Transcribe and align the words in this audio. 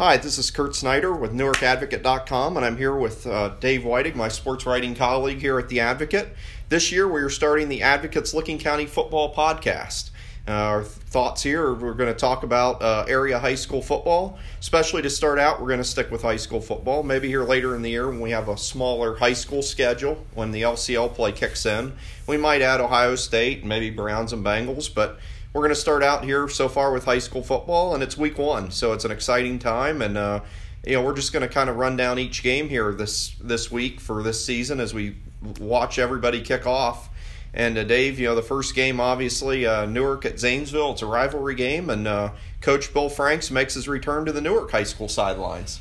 Hi, 0.00 0.16
this 0.16 0.38
is 0.38 0.50
Kurt 0.50 0.74
Snyder 0.74 1.12
with 1.12 1.34
NewarkAdvocate.com, 1.34 2.56
and 2.56 2.64
I'm 2.64 2.78
here 2.78 2.96
with 2.96 3.26
uh, 3.26 3.50
Dave 3.60 3.82
Weidig, 3.82 4.14
my 4.14 4.28
sports 4.28 4.64
writing 4.64 4.94
colleague 4.94 5.42
here 5.42 5.58
at 5.58 5.68
The 5.68 5.80
Advocate. 5.80 6.34
This 6.70 6.90
year, 6.90 7.06
we 7.06 7.20
are 7.20 7.28
starting 7.28 7.68
the 7.68 7.82
Advocate's 7.82 8.32
Licking 8.32 8.58
County 8.58 8.86
Football 8.86 9.34
Podcast. 9.34 10.08
Uh, 10.48 10.52
our 10.52 10.84
thoughts 10.84 11.42
here 11.42 11.74
we're 11.74 11.92
going 11.92 12.10
to 12.10 12.18
talk 12.18 12.44
about 12.44 12.80
uh, 12.80 13.04
area 13.08 13.38
high 13.38 13.54
school 13.54 13.82
football, 13.82 14.38
especially 14.58 15.02
to 15.02 15.10
start 15.10 15.38
out. 15.38 15.60
We're 15.60 15.68
going 15.68 15.80
to 15.80 15.84
stick 15.84 16.10
with 16.10 16.22
high 16.22 16.36
school 16.36 16.62
football. 16.62 17.02
Maybe 17.02 17.28
here 17.28 17.44
later 17.44 17.76
in 17.76 17.82
the 17.82 17.90
year 17.90 18.08
when 18.08 18.20
we 18.20 18.30
have 18.30 18.48
a 18.48 18.56
smaller 18.56 19.16
high 19.16 19.34
school 19.34 19.60
schedule, 19.60 20.24
when 20.32 20.50
the 20.50 20.62
LCL 20.62 21.12
play 21.12 21.32
kicks 21.32 21.66
in, 21.66 21.92
we 22.26 22.38
might 22.38 22.62
add 22.62 22.80
Ohio 22.80 23.16
State, 23.16 23.66
maybe 23.66 23.90
Browns 23.90 24.32
and 24.32 24.42
Bengals, 24.42 24.92
but 24.92 25.18
we're 25.52 25.62
going 25.62 25.70
to 25.70 25.80
start 25.80 26.02
out 26.02 26.24
here 26.24 26.48
so 26.48 26.68
far 26.68 26.92
with 26.92 27.04
high 27.04 27.18
school 27.18 27.42
football, 27.42 27.94
and 27.94 28.02
it's 28.02 28.16
week 28.16 28.38
one, 28.38 28.70
so 28.70 28.92
it's 28.92 29.04
an 29.04 29.10
exciting 29.10 29.58
time. 29.58 30.00
And 30.00 30.16
uh, 30.16 30.40
you 30.86 30.94
know, 30.94 31.02
we're 31.02 31.14
just 31.14 31.32
going 31.32 31.46
to 31.46 31.52
kind 31.52 31.68
of 31.68 31.76
run 31.76 31.96
down 31.96 32.18
each 32.18 32.42
game 32.42 32.68
here 32.68 32.92
this 32.92 33.34
this 33.40 33.70
week 33.70 34.00
for 34.00 34.22
this 34.22 34.44
season 34.44 34.80
as 34.80 34.94
we 34.94 35.16
watch 35.58 35.98
everybody 35.98 36.40
kick 36.40 36.66
off. 36.66 37.08
And 37.52 37.76
uh, 37.76 37.84
Dave, 37.84 38.20
you 38.20 38.28
know, 38.28 38.36
the 38.36 38.42
first 38.42 38.76
game 38.76 39.00
obviously 39.00 39.66
uh, 39.66 39.86
Newark 39.86 40.24
at 40.24 40.38
Zanesville. 40.38 40.92
It's 40.92 41.02
a 41.02 41.06
rivalry 41.06 41.56
game, 41.56 41.90
and 41.90 42.06
uh, 42.06 42.30
Coach 42.60 42.92
Bill 42.94 43.08
Franks 43.08 43.50
makes 43.50 43.74
his 43.74 43.88
return 43.88 44.24
to 44.26 44.32
the 44.32 44.40
Newark 44.40 44.70
High 44.70 44.84
School 44.84 45.08
sidelines. 45.08 45.80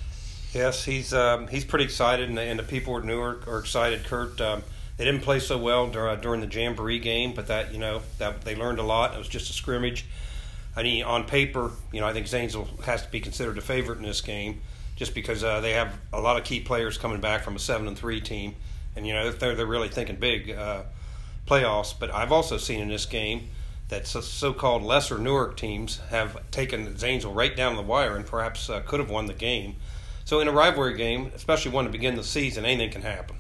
Yes, 0.51 0.85
he's 0.85 1.13
um, 1.13 1.47
he's 1.47 1.63
pretty 1.63 1.85
excited, 1.85 2.27
and 2.27 2.37
the, 2.37 2.41
and 2.41 2.57
the 2.57 2.63
people 2.63 2.97
at 2.97 3.03
Newark 3.03 3.47
are 3.47 3.59
excited. 3.59 4.03
Kurt. 4.05 4.41
Um, 4.41 4.63
they 4.99 5.05
didn't 5.05 5.21
play 5.21 5.39
so 5.39 5.57
well 5.57 5.87
during 5.87 6.41
the 6.41 6.47
Jamboree 6.47 6.99
game, 6.99 7.33
but 7.33 7.47
that 7.47 7.71
you 7.71 7.79
know 7.79 8.01
that 8.17 8.41
they 8.41 8.53
learned 8.53 8.79
a 8.79 8.83
lot. 8.83 9.15
It 9.15 9.17
was 9.17 9.29
just 9.29 9.49
a 9.49 9.53
scrimmage. 9.53 10.05
I 10.75 10.83
mean, 10.83 11.05
on 11.05 11.23
paper, 11.23 11.71
you 11.93 12.01
know, 12.01 12.05
I 12.05 12.11
think 12.11 12.27
Zanesville 12.27 12.67
has 12.83 13.03
to 13.03 13.09
be 13.09 13.21
considered 13.21 13.57
a 13.57 13.61
favorite 13.61 13.99
in 13.99 14.03
this 14.03 14.19
game, 14.19 14.59
just 14.97 15.15
because 15.15 15.41
uh, 15.41 15.61
they 15.61 15.71
have 15.71 15.97
a 16.11 16.19
lot 16.19 16.35
of 16.35 16.43
key 16.43 16.59
players 16.59 16.97
coming 16.97 17.21
back 17.21 17.43
from 17.43 17.55
a 17.55 17.59
seven 17.59 17.87
and 17.87 17.97
three 17.97 18.19
team, 18.19 18.55
and 18.93 19.07
you 19.07 19.13
know 19.13 19.31
they're 19.31 19.55
they're 19.55 19.65
really 19.65 19.87
thinking 19.87 20.17
big 20.17 20.51
uh, 20.51 20.81
playoffs. 21.47 21.97
But 21.97 22.13
I've 22.13 22.33
also 22.33 22.57
seen 22.57 22.81
in 22.81 22.89
this 22.89 23.05
game 23.05 23.51
that 23.87 24.05
so-called 24.05 24.83
lesser 24.83 25.17
Newark 25.17 25.55
teams 25.55 25.99
have 26.09 26.51
taken 26.51 26.97
Zanesville 26.97 27.33
right 27.33 27.55
down 27.55 27.77
the 27.77 27.81
wire 27.81 28.17
and 28.17 28.25
perhaps 28.25 28.69
uh, 28.69 28.81
could 28.81 28.99
have 28.99 29.09
won 29.09 29.27
the 29.27 29.33
game. 29.33 29.77
So 30.25 30.41
in 30.41 30.49
a 30.49 30.51
rivalry 30.51 30.95
game, 30.97 31.31
especially 31.33 31.71
one 31.71 31.85
to 31.85 31.89
begin 31.89 32.15
the 32.15 32.23
season, 32.23 32.65
anything 32.65 32.91
can 32.91 33.01
happen 33.01 33.38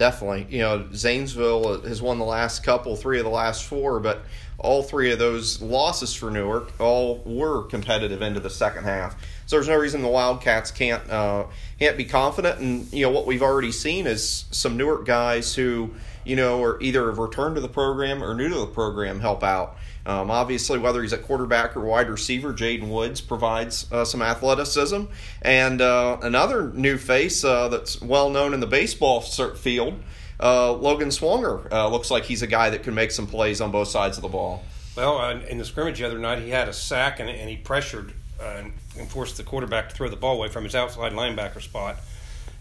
definitely. 0.00 0.46
You 0.48 0.60
know, 0.60 0.88
Zanesville 0.94 1.82
has 1.82 2.00
won 2.00 2.18
the 2.18 2.24
last 2.24 2.64
couple, 2.64 2.96
three 2.96 3.18
of 3.18 3.24
the 3.24 3.30
last 3.30 3.64
four, 3.64 4.00
but 4.00 4.22
all 4.58 4.82
three 4.82 5.12
of 5.12 5.18
those 5.18 5.60
losses 5.60 6.14
for 6.14 6.30
Newark 6.30 6.72
all 6.80 7.18
were 7.26 7.64
competitive 7.64 8.22
into 8.22 8.40
the 8.40 8.48
second 8.48 8.84
half. 8.84 9.14
So 9.50 9.56
there's 9.56 9.66
no 9.66 9.78
reason 9.78 10.02
the 10.02 10.06
Wildcats 10.06 10.70
can't 10.70 11.10
uh, 11.10 11.46
can't 11.80 11.96
be 11.96 12.04
confident. 12.04 12.60
And 12.60 12.92
you 12.92 13.04
know 13.04 13.10
what 13.10 13.26
we've 13.26 13.42
already 13.42 13.72
seen 13.72 14.06
is 14.06 14.44
some 14.52 14.76
Newark 14.76 15.04
guys 15.04 15.56
who 15.56 15.90
you 16.24 16.36
know 16.36 16.62
are 16.62 16.80
either 16.80 17.08
have 17.08 17.18
returned 17.18 17.56
to 17.56 17.60
the 17.60 17.68
program 17.68 18.22
or 18.22 18.32
new 18.32 18.48
to 18.48 18.54
the 18.54 18.68
program 18.68 19.18
help 19.18 19.42
out. 19.42 19.76
Um, 20.06 20.30
obviously, 20.30 20.78
whether 20.78 21.02
he's 21.02 21.12
at 21.12 21.24
quarterback 21.24 21.76
or 21.76 21.80
wide 21.80 22.08
receiver, 22.08 22.52
Jaden 22.52 22.90
Woods 22.90 23.20
provides 23.20 23.90
uh, 23.90 24.04
some 24.04 24.22
athleticism. 24.22 25.06
And 25.42 25.80
uh, 25.80 26.18
another 26.22 26.68
new 26.68 26.96
face 26.96 27.42
uh, 27.42 27.66
that's 27.66 28.00
well 28.00 28.30
known 28.30 28.54
in 28.54 28.60
the 28.60 28.68
baseball 28.68 29.20
field, 29.20 30.00
uh, 30.38 30.74
Logan 30.74 31.10
Swanger, 31.10 31.66
uh, 31.72 31.88
looks 31.88 32.08
like 32.08 32.22
he's 32.22 32.42
a 32.42 32.46
guy 32.46 32.70
that 32.70 32.84
can 32.84 32.94
make 32.94 33.10
some 33.10 33.26
plays 33.26 33.60
on 33.60 33.72
both 33.72 33.88
sides 33.88 34.16
of 34.16 34.22
the 34.22 34.28
ball. 34.28 34.62
Well, 34.96 35.18
uh, 35.18 35.40
in 35.40 35.58
the 35.58 35.64
scrimmage 35.64 35.98
the 35.98 36.06
other 36.06 36.20
night, 36.20 36.38
he 36.38 36.50
had 36.50 36.68
a 36.68 36.72
sack 36.72 37.18
and, 37.18 37.28
and 37.28 37.50
he 37.50 37.56
pressured 37.56 38.12
and 38.40 38.72
forced 39.08 39.36
the 39.36 39.42
quarterback 39.42 39.88
to 39.88 39.94
throw 39.94 40.08
the 40.08 40.16
ball 40.16 40.36
away 40.36 40.48
from 40.48 40.64
his 40.64 40.74
outside 40.74 41.12
linebacker 41.12 41.62
spot. 41.62 41.96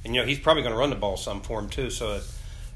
And, 0.04 0.16
you 0.16 0.22
know, 0.22 0.28
he's 0.28 0.40
probably 0.40 0.64
going 0.64 0.74
to 0.74 0.80
run 0.80 0.90
the 0.90 0.96
ball 0.96 1.18
some 1.18 1.42
for 1.42 1.60
him, 1.60 1.70
too. 1.70 1.90
So 1.90 2.22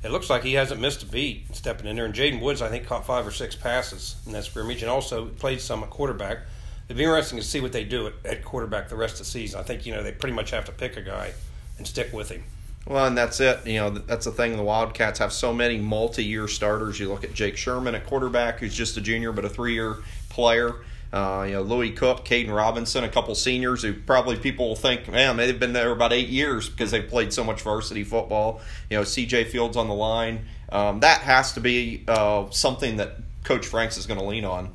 it 0.04 0.12
looks 0.12 0.30
like 0.30 0.44
he 0.44 0.54
hasn't 0.54 0.82
missed 0.82 1.04
a 1.04 1.06
beat 1.06 1.56
stepping 1.56 1.88
in 1.88 1.96
there. 1.96 2.06
And 2.06 2.14
Jaden 2.14 2.42
Woods, 2.42 2.62
I 2.62 2.70
think, 2.70 2.86
caught 2.86 3.06
five 3.06 3.26
or 3.26 3.32
six 3.32 3.56
passes 3.56 4.16
in 4.26 4.34
that 4.34 4.44
scrimmage 4.44 4.82
and 4.82 4.92
also 4.92 5.28
played 5.28 5.62
some 5.62 5.84
at 5.84 5.90
quarterback. 5.90 6.40
It'd 6.88 6.98
be 6.98 7.04
interesting 7.04 7.40
to 7.40 7.46
see 7.46 7.62
what 7.62 7.72
they 7.72 7.86
do 7.86 8.08
at, 8.08 8.14
at 8.26 8.44
quarterback 8.44 8.90
the 8.90 8.98
rest 8.98 9.14
of 9.14 9.20
the 9.20 9.26
season. 9.26 9.60
I 9.60 9.64
think, 9.64 9.86
you 9.86 9.94
know, 9.94 10.04
they 10.04 10.12
pretty 10.12 10.36
much 10.36 10.52
have 10.52 10.66
to 10.66 10.74
pick 10.74 10.98
a 10.98 11.02
guy 11.02 11.32
and 11.78 11.88
stick 11.88 12.12
with 12.12 12.30
him. 12.30 12.44
Well, 12.86 13.06
and 13.06 13.18
that's 13.18 13.40
it. 13.40 13.66
You 13.66 13.80
know, 13.80 13.90
that's 13.92 14.26
the 14.26 14.32
thing. 14.32 14.58
The 14.58 14.64
Wildcats 14.64 15.20
have 15.20 15.32
so 15.32 15.54
many 15.54 15.78
multi-year 15.78 16.50
starters. 16.50 17.00
You 17.00 17.08
look 17.08 17.24
at 17.24 17.34
Jake 17.34 17.56
Sherman 17.56 17.96
at 17.96 18.06
quarterback, 18.06 18.60
who's 18.60 18.76
just 18.76 18.98
a 18.98 19.02
junior 19.02 19.32
but 19.32 19.46
a 19.46 19.50
three-year 19.50 20.00
player. 20.28 20.76
Uh, 21.14 21.44
you 21.48 21.54
know, 21.54 21.62
Louis 21.62 21.92
Cook, 21.92 22.26
Caden 22.26 22.54
Robinson, 22.54 23.04
a 23.04 23.10
couple 23.10 23.36
seniors 23.36 23.84
who 23.84 23.94
probably 23.94 24.36
people 24.36 24.70
will 24.70 24.76
think, 24.76 25.08
man, 25.08 25.38
they've 25.38 25.60
been 25.60 25.74
there 25.74 25.92
about 25.92 26.12
eight 26.12 26.28
years 26.28 26.68
because 26.68 26.90
they've 26.90 27.08
played 27.08 27.32
so 27.32 27.44
much 27.44 27.62
varsity 27.62 28.04
football. 28.04 28.62
You 28.90 28.98
know, 28.98 29.04
CJ 29.04 29.50
Fields 29.50 29.78
on 29.78 29.88
the 29.88 29.94
line. 29.94 30.48
Um, 30.72 31.02
that 31.02 31.22
has 31.22 31.54
to 31.54 31.60
be 31.60 32.04
uh, 32.08 32.50
something 32.50 32.98
that 32.98 33.18
Coach 33.44 33.68
Franks 33.68 33.96
is 33.96 34.08
going 34.08 34.20
to 34.20 34.26
lean 34.26 34.44
on. 34.44 34.74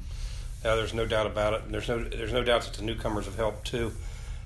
Yeah, 0.65 0.77
there's 0.77 0.95
no 0.95 1.07
doubt 1.07 1.27
about 1.27 1.55
it. 1.55 1.63
And 1.65 1.75
There's 1.75 1.89
no 1.89 2.05
there's 2.05 2.33
no 2.33 2.45
doubt 2.45 2.63
that 2.63 2.75
the 2.75 2.85
newcomers 2.85 3.25
have 3.25 3.35
helped 3.35 3.67
too. 3.67 3.91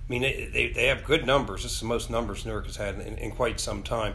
I 0.09 0.13
mean, 0.13 0.23
they, 0.23 0.49
they, 0.51 0.69
they 0.69 0.87
have 0.87 1.05
good 1.05 1.27
numbers. 1.27 1.63
This 1.63 1.73
is 1.73 1.81
the 1.81 1.87
most 1.87 2.09
numbers 2.09 2.47
Newark 2.47 2.67
has 2.67 2.77
had 2.77 2.95
in, 3.01 3.19
in 3.19 3.33
quite 3.33 3.61
some 3.61 3.83
time. 3.83 4.15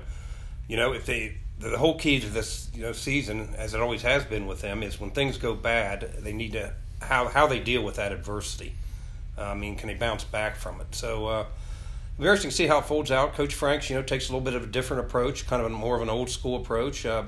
You 0.68 0.78
know, 0.78 0.94
if 0.94 1.06
they 1.06 1.38
the 1.60 1.78
whole 1.78 2.00
key 2.00 2.20
to 2.20 2.28
this 2.28 2.72
you 2.74 2.82
know 2.82 2.92
season, 2.92 3.54
as 3.56 3.76
it 3.76 3.82
always 3.82 4.02
has 4.02 4.26
been 4.26 4.48
with 4.48 4.62
them, 4.62 4.82
is 4.82 5.00
when 5.00 5.12
things 5.12 5.38
go 5.38 5.54
bad, 5.54 6.12
they 6.20 6.34
need 6.34 6.54
to 6.54 6.74
how 7.02 7.28
how 7.28 7.47
they 7.47 7.59
deal 7.59 7.84
with 7.84 7.96
that 7.96 8.12
adversity. 8.12 8.74
Uh, 9.38 9.44
I 9.44 9.53
mean, 9.53 9.75
can 9.75 9.88
they 9.88 9.96
bounce 9.96 10.24
back 10.24 10.56
from 10.56 10.81
it? 10.81 10.96
So. 10.96 11.28
Uh, 11.28 11.46
interesting 12.19 12.50
to 12.50 12.56
see 12.56 12.66
how 12.66 12.80
it 12.80 12.85
folds 12.85 13.12
out. 13.12 13.35
Coach 13.35 13.53
Franks, 13.53 13.91
you 13.91 13.96
know, 13.96 14.02
takes 14.02 14.28
a 14.28 14.31
little 14.31 14.44
bit 14.44 14.56
of 14.56 14.63
a 14.63 14.66
different 14.68 15.06
approach, 15.06 15.46
kind 15.46 15.63
of 15.63 15.72
a, 15.72 15.75
more 15.75 15.96
of 15.96 16.02
an 16.02 16.09
old 16.09 16.30
school 16.31 16.56
approach. 16.56 17.06
Uh, 17.06 17.25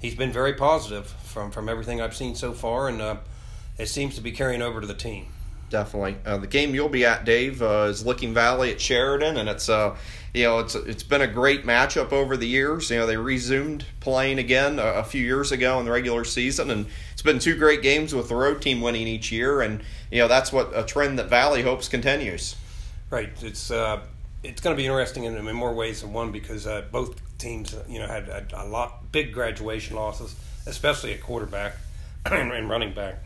he's 0.00 0.14
been 0.14 0.32
very 0.32 0.54
positive 0.54 1.06
from 1.06 1.50
from 1.50 1.68
everything 1.68 2.00
I've 2.00 2.16
seen 2.16 2.34
so 2.34 2.52
far, 2.52 2.88
and 2.88 3.00
uh, 3.00 3.16
it 3.78 3.86
seems 3.86 4.14
to 4.16 4.20
be 4.20 4.32
carrying 4.32 4.62
over 4.62 4.80
to 4.80 4.86
the 4.86 4.94
team. 4.94 5.26
Definitely, 5.68 6.16
uh, 6.26 6.38
the 6.38 6.48
game 6.48 6.74
you'll 6.74 6.88
be 6.88 7.04
at, 7.04 7.24
Dave, 7.24 7.62
uh, 7.62 7.86
is 7.88 8.04
Licking 8.04 8.34
Valley 8.34 8.72
at 8.72 8.80
Sheridan, 8.80 9.36
and 9.36 9.48
it's 9.48 9.68
uh, 9.68 9.96
you 10.34 10.44
know 10.44 10.58
it's 10.58 10.74
it's 10.74 11.04
been 11.04 11.20
a 11.20 11.28
great 11.28 11.64
matchup 11.64 12.12
over 12.12 12.36
the 12.36 12.48
years. 12.48 12.90
You 12.90 12.98
know, 12.98 13.06
they 13.06 13.16
resumed 13.16 13.84
playing 14.00 14.38
again 14.38 14.78
a, 14.78 14.84
a 14.84 15.04
few 15.04 15.24
years 15.24 15.52
ago 15.52 15.78
in 15.78 15.84
the 15.84 15.92
regular 15.92 16.24
season, 16.24 16.70
and 16.70 16.86
it's 17.20 17.26
been 17.26 17.38
two 17.38 17.54
great 17.54 17.82
games 17.82 18.14
with 18.14 18.30
the 18.30 18.34
road 18.34 18.62
team 18.62 18.80
winning 18.80 19.06
each 19.06 19.30
year, 19.30 19.60
and 19.60 19.82
you 20.10 20.20
know 20.20 20.26
that's 20.26 20.50
what 20.50 20.70
a 20.74 20.82
trend 20.82 21.18
that 21.18 21.28
Valley 21.28 21.60
hopes 21.60 21.86
continues. 21.86 22.56
Right. 23.10 23.30
It's 23.42 23.70
uh, 23.70 24.00
it's 24.42 24.62
going 24.62 24.74
to 24.74 24.80
be 24.80 24.86
interesting 24.86 25.24
in, 25.24 25.36
in 25.36 25.54
more 25.54 25.74
ways 25.74 26.00
than 26.00 26.14
one 26.14 26.32
because 26.32 26.66
uh, 26.66 26.82
both 26.90 27.20
teams 27.36 27.76
you 27.90 27.98
know 27.98 28.06
had, 28.06 28.26
had, 28.26 28.54
a 28.54 28.64
lot 28.64 29.12
big 29.12 29.34
graduation 29.34 29.96
losses, 29.96 30.34
especially 30.64 31.12
at 31.12 31.20
quarterback 31.20 31.74
and, 32.24 32.52
and, 32.52 32.70
running 32.70 32.94
back. 32.94 33.16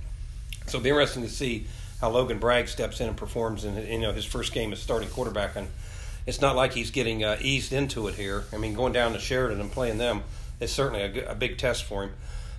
So 0.67 0.79
it'll 0.79 0.81
be 0.81 0.91
interesting 0.91 1.23
to 1.23 1.29
see 1.29 1.69
how 2.01 2.11
Logan 2.11 2.41
Bragg 2.41 2.67
steps 2.67 3.01
in 3.01 3.07
and 3.07 3.17
performs 3.17 3.65
in 3.65 3.77
you 3.77 4.01
know 4.01 4.13
his 4.13 4.25
first 4.25 4.53
game 4.53 4.73
as 4.73 4.81
starting 4.81 5.09
quarterback 5.09 5.55
and. 5.55 5.69
It's 6.27 6.41
not 6.41 6.57
like 6.57 6.73
he's 6.73 6.91
getting 6.91 7.23
uh, 7.23 7.37
eased 7.43 7.75
into 7.75 8.09
it 8.09 8.15
here. 8.15 8.45
I 8.51 8.57
mean, 8.57 8.73
going 8.73 8.95
down 8.95 9.13
to 9.13 9.19
Sheridan 9.19 9.61
and 9.61 9.71
playing 9.71 9.99
them 9.99 10.23
is 10.59 10.73
certainly 10.73 11.03
a, 11.03 11.33
a 11.33 11.35
big 11.35 11.59
test 11.59 11.85
for 11.85 12.03
him. 12.03 12.15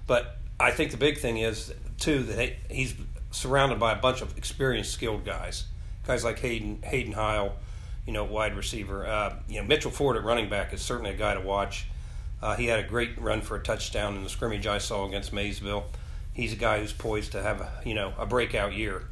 But 0.05 0.37
I 0.59 0.71
think 0.71 0.91
the 0.91 0.97
big 0.97 1.17
thing 1.17 1.37
is 1.37 1.73
too 1.99 2.23
that 2.23 2.53
he's 2.69 2.95
surrounded 3.31 3.79
by 3.79 3.91
a 3.91 3.97
bunch 3.97 4.21
of 4.21 4.37
experienced, 4.37 4.91
skilled 4.91 5.25
guys, 5.25 5.65
guys 6.07 6.23
like 6.23 6.39
Hayden 6.39 6.81
Hayden 6.83 7.13
Heil, 7.13 7.55
you 8.05 8.13
know, 8.13 8.23
wide 8.23 8.55
receiver. 8.55 9.05
Uh, 9.05 9.35
you 9.47 9.61
know, 9.61 9.67
Mitchell 9.67 9.91
Ford 9.91 10.15
at 10.15 10.23
running 10.23 10.49
back 10.49 10.73
is 10.73 10.81
certainly 10.81 11.11
a 11.11 11.17
guy 11.17 11.33
to 11.33 11.41
watch. 11.41 11.87
Uh, 12.41 12.55
he 12.55 12.67
had 12.67 12.79
a 12.79 12.87
great 12.87 13.19
run 13.19 13.41
for 13.41 13.55
a 13.55 13.63
touchdown 13.63 14.15
in 14.15 14.23
the 14.23 14.29
scrimmage 14.29 14.67
I 14.67 14.77
saw 14.77 15.05
against 15.07 15.33
Maysville. 15.33 15.85
He's 16.33 16.53
a 16.53 16.57
guy 16.57 16.79
who's 16.79 16.93
poised 16.93 17.31
to 17.31 17.41
have 17.41 17.61
a, 17.61 17.71
you 17.85 17.93
know 17.93 18.13
a 18.17 18.25
breakout 18.25 18.73
year. 18.73 19.03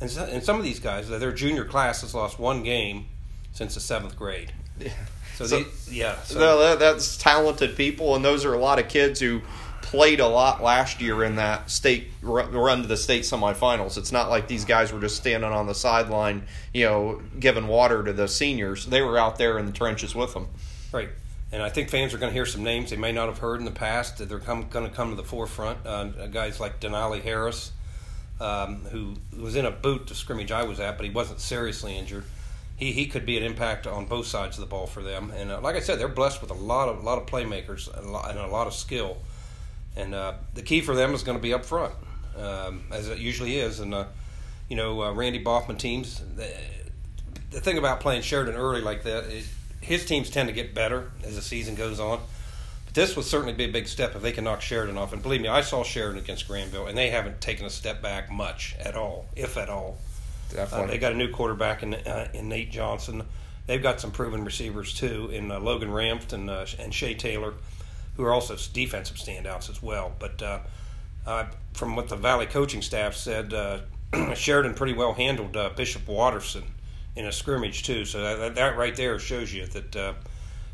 And, 0.00 0.10
so, 0.10 0.24
and 0.24 0.42
some 0.42 0.58
of 0.58 0.64
these 0.64 0.80
guys, 0.80 1.08
their 1.08 1.32
junior 1.32 1.64
class 1.64 2.00
has 2.00 2.12
lost 2.12 2.38
one 2.38 2.64
game 2.64 3.06
since 3.52 3.74
the 3.74 3.80
seventh 3.80 4.16
grade. 4.16 4.52
Yeah. 4.80 4.92
So, 5.36 5.46
so 5.46 5.64
yeah, 5.90 6.20
so. 6.22 6.76
that's 6.76 7.16
talented 7.16 7.76
people, 7.76 8.14
and 8.16 8.24
those 8.24 8.44
are 8.44 8.52
a 8.52 8.58
lot 8.58 8.78
of 8.78 8.88
kids 8.88 9.20
who 9.20 9.40
played 9.92 10.20
a 10.20 10.26
lot 10.26 10.62
last 10.62 11.02
year 11.02 11.22
in 11.22 11.36
that 11.36 11.70
state 11.70 12.08
run 12.22 12.80
to 12.80 12.88
the 12.88 12.96
state 12.96 13.24
semifinals. 13.24 13.98
It's 13.98 14.10
not 14.10 14.30
like 14.30 14.48
these 14.48 14.64
guys 14.64 14.90
were 14.90 15.00
just 15.00 15.16
standing 15.16 15.52
on 15.52 15.66
the 15.66 15.74
sideline, 15.74 16.44
you 16.72 16.86
know, 16.86 17.20
giving 17.38 17.68
water 17.68 18.02
to 18.02 18.10
the 18.14 18.26
seniors. 18.26 18.86
They 18.86 19.02
were 19.02 19.18
out 19.18 19.36
there 19.36 19.58
in 19.58 19.66
the 19.66 19.72
trenches 19.72 20.14
with 20.14 20.32
them. 20.32 20.48
Right. 20.92 21.10
And 21.52 21.62
I 21.62 21.68
think 21.68 21.90
fans 21.90 22.14
are 22.14 22.18
going 22.18 22.30
to 22.30 22.34
hear 22.34 22.46
some 22.46 22.62
names 22.62 22.88
they 22.88 22.96
may 22.96 23.12
not 23.12 23.26
have 23.26 23.36
heard 23.36 23.58
in 23.58 23.66
the 23.66 23.70
past 23.70 24.16
that 24.16 24.30
they're 24.30 24.38
come, 24.38 24.66
going 24.70 24.88
to 24.88 24.96
come 24.96 25.10
to 25.10 25.14
the 25.14 25.24
forefront. 25.24 25.86
Uh, 25.86 26.04
guys 26.28 26.58
like 26.58 26.80
Denali 26.80 27.20
Harris, 27.20 27.72
um, 28.40 28.86
who 28.86 29.16
was 29.38 29.56
in 29.56 29.66
a 29.66 29.70
boot 29.70 30.06
to 30.06 30.14
scrimmage 30.14 30.50
I 30.50 30.62
was 30.62 30.80
at, 30.80 30.96
but 30.96 31.04
he 31.04 31.12
wasn't 31.12 31.38
seriously 31.38 31.98
injured. 31.98 32.24
He, 32.78 32.92
he 32.92 33.08
could 33.08 33.26
be 33.26 33.36
an 33.36 33.44
impact 33.44 33.86
on 33.86 34.06
both 34.06 34.24
sides 34.24 34.56
of 34.56 34.62
the 34.62 34.70
ball 34.70 34.86
for 34.86 35.02
them. 35.02 35.30
And 35.36 35.50
uh, 35.50 35.60
like 35.60 35.76
I 35.76 35.80
said, 35.80 35.98
they're 35.98 36.08
blessed 36.08 36.40
with 36.40 36.50
a 36.50 36.54
lot 36.54 36.88
of 36.88 37.04
lot 37.04 37.18
of 37.18 37.26
playmakers 37.26 37.94
and 37.94 38.06
a 38.06 38.10
lot, 38.10 38.30
and 38.30 38.38
a 38.38 38.46
lot 38.46 38.66
of 38.66 38.72
skill. 38.72 39.18
And 39.96 40.14
uh, 40.14 40.34
the 40.54 40.62
key 40.62 40.80
for 40.80 40.94
them 40.94 41.12
is 41.14 41.22
going 41.22 41.36
to 41.36 41.42
be 41.42 41.52
up 41.52 41.64
front, 41.64 41.94
um, 42.36 42.84
as 42.90 43.08
it 43.08 43.18
usually 43.18 43.58
is. 43.58 43.80
And, 43.80 43.94
uh, 43.94 44.06
you 44.68 44.76
know, 44.76 45.02
uh, 45.02 45.12
Randy 45.12 45.42
Boffman 45.42 45.78
teams, 45.78 46.22
they, 46.34 46.56
the 47.50 47.60
thing 47.60 47.78
about 47.78 48.00
playing 48.00 48.22
Sheridan 48.22 48.54
early 48.54 48.80
like 48.80 49.02
that 49.04 49.24
is 49.24 49.52
his 49.80 50.06
teams 50.06 50.30
tend 50.30 50.48
to 50.48 50.54
get 50.54 50.74
better 50.74 51.10
as 51.24 51.34
the 51.36 51.42
season 51.42 51.74
goes 51.74 52.00
on. 52.00 52.20
But 52.86 52.94
this 52.94 53.16
would 53.16 53.26
certainly 53.26 53.52
be 53.52 53.64
a 53.64 53.72
big 53.72 53.86
step 53.86 54.16
if 54.16 54.22
they 54.22 54.32
can 54.32 54.44
knock 54.44 54.62
Sheridan 54.62 54.96
off. 54.96 55.12
And 55.12 55.22
believe 55.22 55.42
me, 55.42 55.48
I 55.48 55.60
saw 55.60 55.82
Sheridan 55.82 56.22
against 56.22 56.48
Granville, 56.48 56.86
and 56.86 56.96
they 56.96 57.10
haven't 57.10 57.40
taken 57.40 57.66
a 57.66 57.70
step 57.70 58.00
back 58.00 58.30
much 58.30 58.76
at 58.80 58.96
all, 58.96 59.26
if 59.36 59.56
at 59.56 59.68
all. 59.68 59.98
Definitely. 60.50 60.88
Uh, 60.88 60.90
they 60.90 60.98
got 60.98 61.12
a 61.12 61.16
new 61.16 61.30
quarterback 61.30 61.82
in 61.82 61.94
uh, 61.94 62.28
in 62.32 62.48
Nate 62.48 62.70
Johnson. 62.70 63.24
They've 63.66 63.82
got 63.82 64.00
some 64.00 64.10
proven 64.10 64.44
receivers 64.44 64.92
too 64.94 65.30
in 65.32 65.50
uh, 65.50 65.60
Logan 65.60 65.90
Ramft 65.90 66.32
and 66.32 66.50
uh, 66.50 66.66
and 66.78 66.92
Shea 66.92 67.14
Taylor, 67.14 67.54
who 68.16 68.24
are 68.24 68.32
also 68.32 68.56
defensive 68.72 69.16
standouts 69.16 69.70
as 69.70 69.82
well. 69.82 70.12
But 70.18 70.42
uh, 70.42 70.58
uh, 71.26 71.46
from 71.72 71.96
what 71.96 72.08
the 72.08 72.16
Valley 72.16 72.46
coaching 72.46 72.82
staff 72.82 73.14
said, 73.14 73.54
uh, 73.54 73.80
Sheridan 74.34 74.74
pretty 74.74 74.92
well 74.92 75.14
handled 75.14 75.56
uh, 75.56 75.70
Bishop 75.76 76.06
Watterson 76.06 76.64
in 77.16 77.26
a 77.26 77.32
scrimmage 77.32 77.82
too. 77.82 78.04
So 78.04 78.38
that, 78.38 78.54
that 78.54 78.76
right 78.76 78.94
there 78.94 79.18
shows 79.18 79.52
you 79.52 79.66
that 79.66 79.96
uh, 79.96 80.14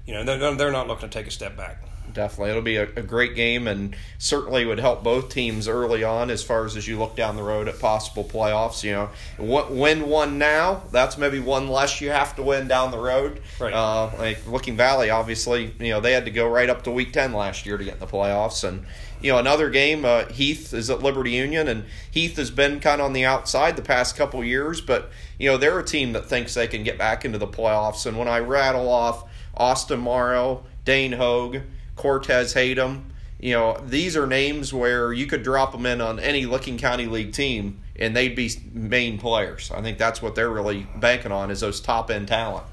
you 0.07 0.15
know 0.15 0.25
they're, 0.25 0.55
they're 0.55 0.73
not 0.73 0.89
looking 0.89 1.09
to 1.09 1.19
take 1.19 1.27
a 1.27 1.31
step 1.31 1.57
back. 1.57 1.83
Definitely, 2.19 2.51
it'll 2.51 2.63
be 2.63 2.75
a, 2.75 2.89
a, 2.97 3.03
great 3.03 3.37
game, 3.37 3.69
and 3.69 3.95
certainly 4.19 4.67
would 4.67 4.81
help 4.81 5.05
both 5.05 5.29
teams 5.29 5.69
early 5.69 6.03
on 6.03 6.31
as 6.31 6.43
far 6.43 6.65
as 6.65 6.77
as 6.77 6.89
you 6.89 6.99
look 6.99 7.15
down 7.15 7.37
the 7.37 7.45
road 7.45 7.69
at 7.69 7.79
possible 7.79 8.25
playoffs. 8.25 8.83
You 8.83 8.91
know, 9.39 9.67
win 9.69 10.09
one 10.09 10.37
now, 10.37 10.83
that's 10.91 11.17
maybe 11.17 11.39
one 11.39 11.69
less 11.69 12.01
you 12.01 12.11
have 12.11 12.35
to 12.35 12.43
win 12.43 12.67
down 12.67 12.91
the 12.91 12.99
road. 12.99 13.41
Right. 13.61 13.73
Uh, 13.73 14.11
like 14.19 14.45
Licking 14.49 14.77
Valley, 14.77 15.11
obviously, 15.11 15.73
you 15.79 15.91
know 15.91 16.01
they 16.01 16.11
had 16.11 16.25
to 16.25 16.33
go 16.33 16.49
right 16.49 16.69
up 16.69 16.83
to 16.83 16.91
Week 16.91 17.13
Ten 17.13 17.33
last 17.33 17.65
year 17.65 17.79
to 17.79 17.85
get 17.85 17.95
in 17.95 18.01
the 18.01 18.07
playoffs, 18.09 18.67
and 18.67 18.85
you 19.21 19.31
know 19.31 19.39
another 19.39 19.71
game. 19.71 20.05
Uh, 20.05 20.25
Heath 20.25 20.75
is 20.75 20.91
at 20.91 21.01
Liberty 21.01 21.31
Union, 21.31 21.69
and 21.69 21.85
Heath 22.11 22.37
has 22.37 22.51
been 22.51 22.81
kind 22.81 23.01
of 23.01 23.05
on 23.05 23.13
the 23.13 23.25
outside 23.25 23.77
the 23.77 23.83
past 23.83 24.17
couple 24.17 24.43
years, 24.43 24.81
but 24.81 25.13
you 25.39 25.49
know 25.49 25.57
they're 25.57 25.79
a 25.79 25.85
team 25.85 26.15
that 26.15 26.27
thinks 26.27 26.55
they 26.55 26.67
can 26.67 26.83
get 26.83 26.99
back 26.99 27.25
into 27.25 27.39
the 27.39 27.47
playoffs. 27.47 28.07
And 28.07 28.19
when 28.19 28.27
I 28.27 28.41
rattle 28.41 28.89
off 28.89 29.23
Austin 29.57 30.01
Morrow, 30.01 30.65
Dane 30.85 31.13
Hogue. 31.13 31.59
Cortez 31.99 32.55
Hayden. 32.55 33.13
You 33.39 33.53
know, 33.53 33.81
these 33.87 34.17
are 34.17 34.27
names 34.27 34.73
where 34.73 35.13
you 35.13 35.27
could 35.27 35.43
drop 35.43 35.73
them 35.73 35.87
in 35.87 36.01
on 36.01 36.19
any 36.19 36.47
Licking 36.47 36.79
County 36.79 37.07
League 37.07 37.33
team 37.33 37.81
and 37.99 38.17
they'd 38.17 38.35
be 38.35 38.51
main 38.73 39.19
players. 39.19 39.71
I 39.71 39.83
think 39.83 39.99
that's 39.99 40.23
what 40.23 40.35
they're 40.35 40.51
really 40.51 40.87
banking 40.97 41.33
on 41.33 41.51
is 41.51 41.61
those 41.61 41.81
top 41.81 42.11
end 42.11 42.29
talent. 42.29 42.65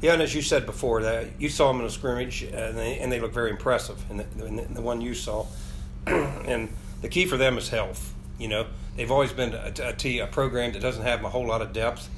Yeah, 0.00 0.14
and 0.14 0.22
as 0.22 0.34
you 0.34 0.42
said 0.42 0.66
before, 0.66 1.02
that 1.02 1.40
you 1.40 1.48
saw 1.48 1.70
them 1.70 1.80
in 1.80 1.86
a 1.86 1.90
scrimmage, 1.90 2.42
and 2.42 2.76
they, 2.76 2.98
and 2.98 3.12
they 3.12 3.20
look 3.20 3.32
very 3.32 3.50
impressive. 3.50 4.04
And 4.10 4.18
the, 4.18 4.46
in 4.46 4.74
the 4.74 4.82
one 4.82 5.00
you 5.00 5.14
saw, 5.14 5.46
and 6.06 6.68
the 7.02 7.08
key 7.08 7.24
for 7.26 7.36
them 7.36 7.56
is 7.56 7.68
health. 7.68 8.12
You 8.36 8.48
know, 8.48 8.66
they've 8.96 9.10
always 9.10 9.32
been 9.32 9.54
a, 9.54 9.72
a, 9.80 10.18
a 10.18 10.26
program 10.26 10.72
that 10.72 10.82
doesn't 10.82 11.04
have 11.04 11.22
a 11.22 11.28
whole 11.28 11.46
lot 11.46 11.62
of 11.62 11.72
depth. 11.72 12.08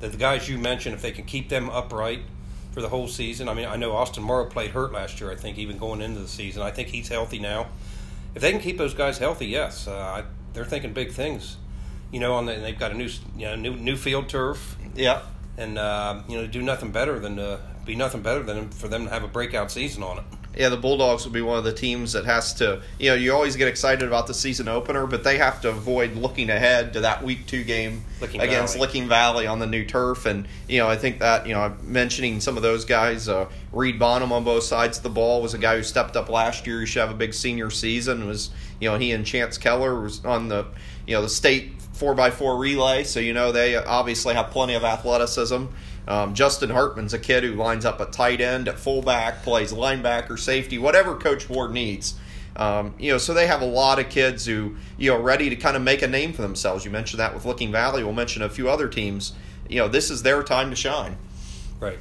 That 0.00 0.12
the 0.12 0.18
guys 0.18 0.48
you 0.48 0.56
mentioned, 0.56 0.94
if 0.94 1.02
they 1.02 1.12
can 1.12 1.26
keep 1.26 1.50
them 1.50 1.68
upright, 1.68 2.20
for 2.76 2.82
the 2.82 2.90
whole 2.90 3.08
season. 3.08 3.48
I 3.48 3.54
mean, 3.54 3.64
I 3.64 3.76
know 3.76 3.92
Austin 3.92 4.22
Morrow 4.22 4.44
played 4.44 4.72
hurt 4.72 4.92
last 4.92 5.18
year. 5.18 5.32
I 5.32 5.34
think 5.34 5.56
even 5.56 5.78
going 5.78 6.02
into 6.02 6.20
the 6.20 6.28
season, 6.28 6.60
I 6.60 6.70
think 6.70 6.88
he's 6.88 7.08
healthy 7.08 7.38
now. 7.38 7.68
If 8.34 8.42
they 8.42 8.52
can 8.52 8.60
keep 8.60 8.76
those 8.76 8.92
guys 8.92 9.16
healthy, 9.16 9.46
yes, 9.46 9.88
uh, 9.88 10.24
they're 10.52 10.66
thinking 10.66 10.92
big 10.92 11.12
things. 11.12 11.56
You 12.12 12.20
know, 12.20 12.34
on 12.34 12.44
the, 12.44 12.52
they've 12.56 12.78
got 12.78 12.90
a 12.90 12.94
new, 12.94 13.08
you 13.34 13.46
know, 13.46 13.56
new 13.56 13.76
new 13.76 13.96
field 13.96 14.28
turf. 14.28 14.76
Yeah, 14.94 15.22
and 15.56 15.78
uh, 15.78 16.20
you 16.28 16.36
know, 16.36 16.46
do 16.46 16.60
nothing 16.60 16.90
better 16.90 17.18
than 17.18 17.36
to 17.36 17.60
be 17.86 17.94
nothing 17.94 18.20
better 18.20 18.42
than 18.42 18.68
for 18.68 18.88
them 18.88 19.04
to 19.04 19.10
have 19.10 19.24
a 19.24 19.28
breakout 19.28 19.72
season 19.72 20.02
on 20.02 20.18
it 20.18 20.24
yeah, 20.56 20.70
the 20.70 20.76
Bulldogs 20.76 21.24
will 21.24 21.32
be 21.32 21.42
one 21.42 21.58
of 21.58 21.64
the 21.64 21.72
teams 21.72 22.14
that 22.14 22.24
has 22.24 22.54
to, 22.54 22.80
you 22.98 23.10
know, 23.10 23.14
you 23.14 23.32
always 23.34 23.56
get 23.56 23.68
excited 23.68 24.06
about 24.06 24.26
the 24.26 24.32
season 24.32 24.68
opener, 24.68 25.06
but 25.06 25.22
they 25.22 25.36
have 25.36 25.60
to 25.60 25.68
avoid 25.68 26.14
looking 26.14 26.48
ahead 26.48 26.94
to 26.94 27.00
that 27.00 27.22
week 27.22 27.46
two 27.46 27.62
game 27.62 28.04
Licking 28.22 28.40
against 28.40 28.74
Valley. 28.74 28.86
Licking 28.86 29.08
Valley 29.08 29.46
on 29.46 29.58
the 29.58 29.66
new 29.66 29.84
turf. 29.84 30.24
And, 30.24 30.48
you 30.66 30.78
know, 30.78 30.88
I 30.88 30.96
think 30.96 31.18
that, 31.18 31.46
you 31.46 31.52
know, 31.52 31.76
mentioning 31.82 32.40
some 32.40 32.56
of 32.56 32.62
those 32.62 32.86
guys, 32.86 33.28
uh, 33.28 33.48
Reed 33.70 33.98
Bonham 33.98 34.32
on 34.32 34.44
both 34.44 34.64
sides 34.64 34.96
of 34.96 35.02
the 35.02 35.10
ball 35.10 35.42
was 35.42 35.52
a 35.52 35.58
guy 35.58 35.76
who 35.76 35.82
stepped 35.82 36.16
up 36.16 36.30
last 36.30 36.66
year. 36.66 36.80
He 36.80 36.86
should 36.86 37.00
have 37.00 37.10
a 37.10 37.14
big 37.14 37.34
senior 37.34 37.70
season. 37.70 38.26
Was, 38.26 38.48
you 38.80 38.88
know, 38.88 38.96
he 38.96 39.12
and 39.12 39.26
Chance 39.26 39.58
Keller 39.58 40.00
was 40.00 40.24
on 40.24 40.48
the, 40.48 40.66
you 41.06 41.14
know, 41.14 41.20
the 41.20 41.28
state 41.28 41.78
4x4 41.98 42.58
relay. 42.58 43.04
So, 43.04 43.20
you 43.20 43.34
know, 43.34 43.52
they 43.52 43.76
obviously 43.76 44.34
have 44.34 44.50
plenty 44.50 44.74
of 44.74 44.84
athleticism. 44.84 45.66
Um, 46.08 46.34
Justin 46.34 46.70
Hartman's 46.70 47.14
a 47.14 47.18
kid 47.18 47.42
who 47.42 47.54
lines 47.54 47.84
up 47.84 48.00
at 48.00 48.12
tight 48.12 48.40
end, 48.40 48.68
at 48.68 48.78
fullback, 48.78 49.42
plays 49.42 49.72
linebacker, 49.72 50.38
safety, 50.38 50.78
whatever 50.78 51.16
Coach 51.16 51.48
Ward 51.48 51.72
needs. 51.72 52.14
Um, 52.54 52.94
you 52.98 53.12
know, 53.12 53.18
so 53.18 53.34
they 53.34 53.46
have 53.48 53.60
a 53.60 53.66
lot 53.66 53.98
of 53.98 54.08
kids 54.08 54.46
who 54.46 54.76
you 54.96 55.10
know 55.10 55.20
ready 55.20 55.50
to 55.50 55.56
kind 55.56 55.76
of 55.76 55.82
make 55.82 56.02
a 56.02 56.06
name 56.06 56.32
for 56.32 56.42
themselves. 56.42 56.84
You 56.84 56.90
mentioned 56.90 57.20
that 57.20 57.34
with 57.34 57.44
Licking 57.44 57.72
Valley. 57.72 58.02
We'll 58.02 58.14
mention 58.14 58.42
a 58.42 58.48
few 58.48 58.70
other 58.70 58.88
teams. 58.88 59.32
You 59.68 59.80
know, 59.80 59.88
this 59.88 60.10
is 60.10 60.22
their 60.22 60.42
time 60.42 60.70
to 60.70 60.76
shine. 60.76 61.18
Right, 61.80 61.98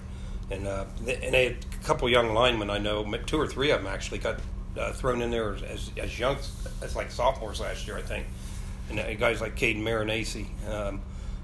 and 0.50 0.66
uh, 0.66 0.86
and 1.00 1.34
they 1.34 1.46
had 1.46 1.58
a 1.74 1.84
couple 1.84 2.08
young 2.08 2.34
linemen 2.34 2.70
I 2.70 2.78
know, 2.78 3.04
two 3.26 3.40
or 3.40 3.48
three 3.48 3.72
of 3.72 3.84
them 3.84 3.92
actually 3.92 4.20
got 4.20 4.40
uh, 4.78 4.94
thrown 4.94 5.22
in 5.22 5.30
there 5.30 5.56
as 5.56 5.92
as 5.98 6.18
young 6.18 6.38
as 6.82 6.96
like 6.96 7.12
sophomores 7.12 7.60
last 7.60 7.86
year, 7.88 7.98
I 7.98 8.02
think. 8.02 8.26
And 8.90 9.00
uh, 9.00 9.14
guys 9.16 9.42
like 9.42 9.58
Caden 9.58 9.82
Marinacci, 9.82 10.46
um, 10.70 11.02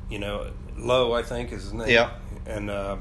you 0.09 0.19
know, 0.19 0.51
Lowe, 0.77 1.11
I 1.11 1.23
think 1.23 1.51
is 1.51 1.63
his 1.63 1.73
name. 1.73 1.89
Yeah 1.89 2.11
and 2.45 2.69
uh, 2.69 2.97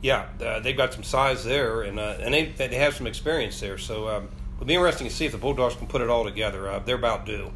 yeah, 0.00 0.26
uh, 0.44 0.60
they've 0.60 0.76
got 0.76 0.92
some 0.92 1.04
size 1.04 1.44
there, 1.44 1.82
and 1.82 1.98
uh, 1.98 2.16
and 2.20 2.34
they 2.34 2.46
they 2.46 2.74
have 2.76 2.94
some 2.94 3.06
experience 3.06 3.60
there. 3.60 3.78
So 3.78 4.08
um, 4.08 4.28
it'll 4.56 4.66
be 4.66 4.74
interesting 4.74 5.08
to 5.08 5.14
see 5.14 5.26
if 5.26 5.32
the 5.32 5.38
Bulldogs 5.38 5.74
can 5.76 5.86
put 5.86 6.02
it 6.02 6.10
all 6.10 6.24
together. 6.24 6.68
Uh, 6.68 6.78
they're 6.80 6.96
about 6.96 7.24
due. 7.24 7.50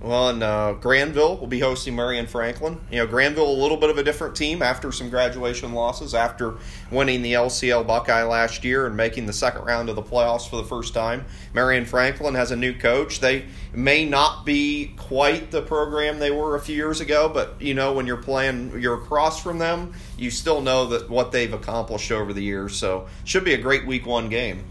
Well, 0.00 0.28
and 0.28 0.44
uh, 0.44 0.74
Granville 0.74 1.38
will 1.38 1.48
be 1.48 1.58
hosting 1.58 1.96
Marion 1.96 2.28
Franklin. 2.28 2.80
You 2.88 2.98
know, 2.98 3.06
Granville 3.08 3.50
a 3.50 3.58
little 3.60 3.76
bit 3.76 3.90
of 3.90 3.98
a 3.98 4.04
different 4.04 4.36
team 4.36 4.62
after 4.62 4.92
some 4.92 5.10
graduation 5.10 5.72
losses, 5.72 6.14
after 6.14 6.54
winning 6.92 7.22
the 7.22 7.32
LCL 7.32 7.84
Buckeye 7.84 8.22
last 8.22 8.62
year 8.62 8.86
and 8.86 8.96
making 8.96 9.26
the 9.26 9.32
second 9.32 9.64
round 9.64 9.88
of 9.88 9.96
the 9.96 10.02
playoffs 10.02 10.48
for 10.48 10.54
the 10.54 10.62
first 10.64 10.94
time. 10.94 11.24
Marion 11.52 11.84
Franklin 11.84 12.36
has 12.36 12.52
a 12.52 12.56
new 12.56 12.72
coach. 12.72 13.18
They 13.18 13.46
may 13.72 14.04
not 14.04 14.46
be 14.46 14.94
quite 14.96 15.50
the 15.50 15.62
program 15.62 16.20
they 16.20 16.30
were 16.30 16.54
a 16.54 16.60
few 16.60 16.76
years 16.76 17.00
ago, 17.00 17.28
but 17.28 17.60
you 17.60 17.74
know, 17.74 17.92
when 17.92 18.06
you're 18.06 18.18
playing, 18.18 18.80
you're 18.80 19.02
across 19.02 19.42
from 19.42 19.58
them, 19.58 19.94
you 20.16 20.30
still 20.30 20.60
know 20.60 20.86
that 20.86 21.10
what 21.10 21.32
they've 21.32 21.52
accomplished 21.52 22.12
over 22.12 22.32
the 22.32 22.42
years. 22.42 22.76
So, 22.76 23.08
should 23.24 23.44
be 23.44 23.54
a 23.54 23.58
great 23.58 23.84
Week 23.84 24.06
One 24.06 24.28
game. 24.28 24.64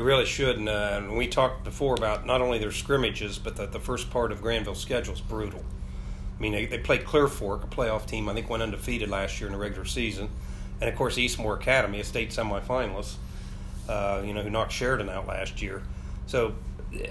They 0.00 0.06
really 0.06 0.24
should. 0.24 0.56
And, 0.56 0.66
uh, 0.66 0.92
and 0.94 1.14
we 1.14 1.26
talked 1.26 1.62
before 1.62 1.94
about 1.94 2.24
not 2.24 2.40
only 2.40 2.56
their 2.56 2.72
scrimmages, 2.72 3.38
but 3.38 3.56
that 3.56 3.70
the 3.70 3.78
first 3.78 4.08
part 4.08 4.32
of 4.32 4.40
Granville's 4.40 4.80
schedule 4.80 5.12
is 5.12 5.20
brutal. 5.20 5.62
I 5.62 6.40
mean, 6.40 6.52
they, 6.52 6.64
they 6.64 6.78
played 6.78 7.04
Clear 7.04 7.28
Fork, 7.28 7.64
a 7.64 7.66
playoff 7.66 8.06
team, 8.06 8.26
I 8.26 8.32
think 8.32 8.48
went 8.48 8.62
undefeated 8.62 9.10
last 9.10 9.38
year 9.38 9.48
in 9.48 9.52
the 9.52 9.58
regular 9.58 9.84
season. 9.84 10.30
And, 10.80 10.88
of 10.88 10.96
course, 10.96 11.18
Eastmoor 11.18 11.56
Academy, 11.56 12.00
a 12.00 12.04
state 12.04 12.30
semifinalist, 12.30 13.16
uh, 13.90 14.22
you 14.24 14.32
know, 14.32 14.40
who 14.42 14.48
knocked 14.48 14.72
Sheridan 14.72 15.10
out 15.10 15.26
last 15.26 15.60
year. 15.60 15.82
So 16.26 16.54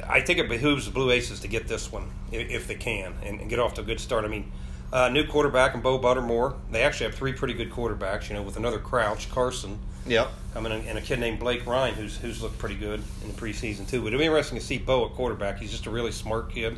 I 0.08 0.22
think 0.22 0.40
it 0.40 0.50
behooves 0.50 0.86
the 0.86 0.92
Blue 0.92 1.12
Aces 1.12 1.42
to 1.42 1.48
get 1.48 1.68
this 1.68 1.92
one 1.92 2.10
if, 2.32 2.50
if 2.50 2.68
they 2.68 2.74
can 2.74 3.14
and, 3.24 3.40
and, 3.40 3.52
get 3.52 3.60
off 3.60 3.76
to 3.76 3.82
a 3.82 3.84
good 3.84 4.00
start. 4.00 4.26
I 4.26 4.30
mean, 4.30 4.52
uh, 4.92 5.10
new 5.10 5.28
quarterback 5.28 5.76
and 5.76 5.84
Bo 5.84 6.00
Buttermore. 6.00 6.56
They 6.72 6.82
actually 6.82 7.06
have 7.12 7.16
three 7.16 7.34
pretty 7.34 7.54
good 7.54 7.70
quarterbacks, 7.70 8.30
you 8.30 8.36
know, 8.36 8.42
with 8.42 8.58
another 8.58 8.80
Crouch, 8.80 9.30
Carson, 9.30 9.78
Yep. 10.08 10.32
Coming 10.54 10.72
in, 10.72 10.82
and 10.88 10.98
a 10.98 11.02
kid 11.02 11.20
named 11.20 11.40
Blake 11.40 11.66
Ryan, 11.66 11.94
who's 11.94 12.18
who's 12.18 12.42
looked 12.42 12.58
pretty 12.58 12.76
good 12.76 13.02
in 13.22 13.28
the 13.28 13.34
preseason 13.34 13.88
too. 13.88 14.02
But 14.02 14.08
it'll 14.08 14.20
be 14.20 14.26
interesting 14.26 14.58
to 14.58 14.64
see 14.64 14.78
Bo 14.78 15.06
at 15.06 15.14
quarterback. 15.14 15.60
He's 15.60 15.72
just 15.72 15.86
a 15.86 15.92
really 15.92 16.12
smart 16.12 16.52
kid. 16.52 16.78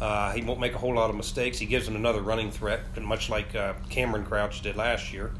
Uh, 0.00 0.32
he 0.32 0.42
won't 0.42 0.58
make 0.58 0.74
a 0.74 0.78
whole 0.78 0.94
lot 0.94 1.10
of 1.10 1.16
mistakes. 1.16 1.58
He 1.58 1.66
gives 1.66 1.86
them 1.86 1.94
another 1.94 2.20
running 2.20 2.50
threat, 2.50 2.80
much 3.00 3.30
like 3.30 3.54
uh, 3.54 3.74
Cameron 3.88 4.26
Crouch 4.26 4.60
did 4.60 4.76
last 4.76 5.12
year. 5.12 5.32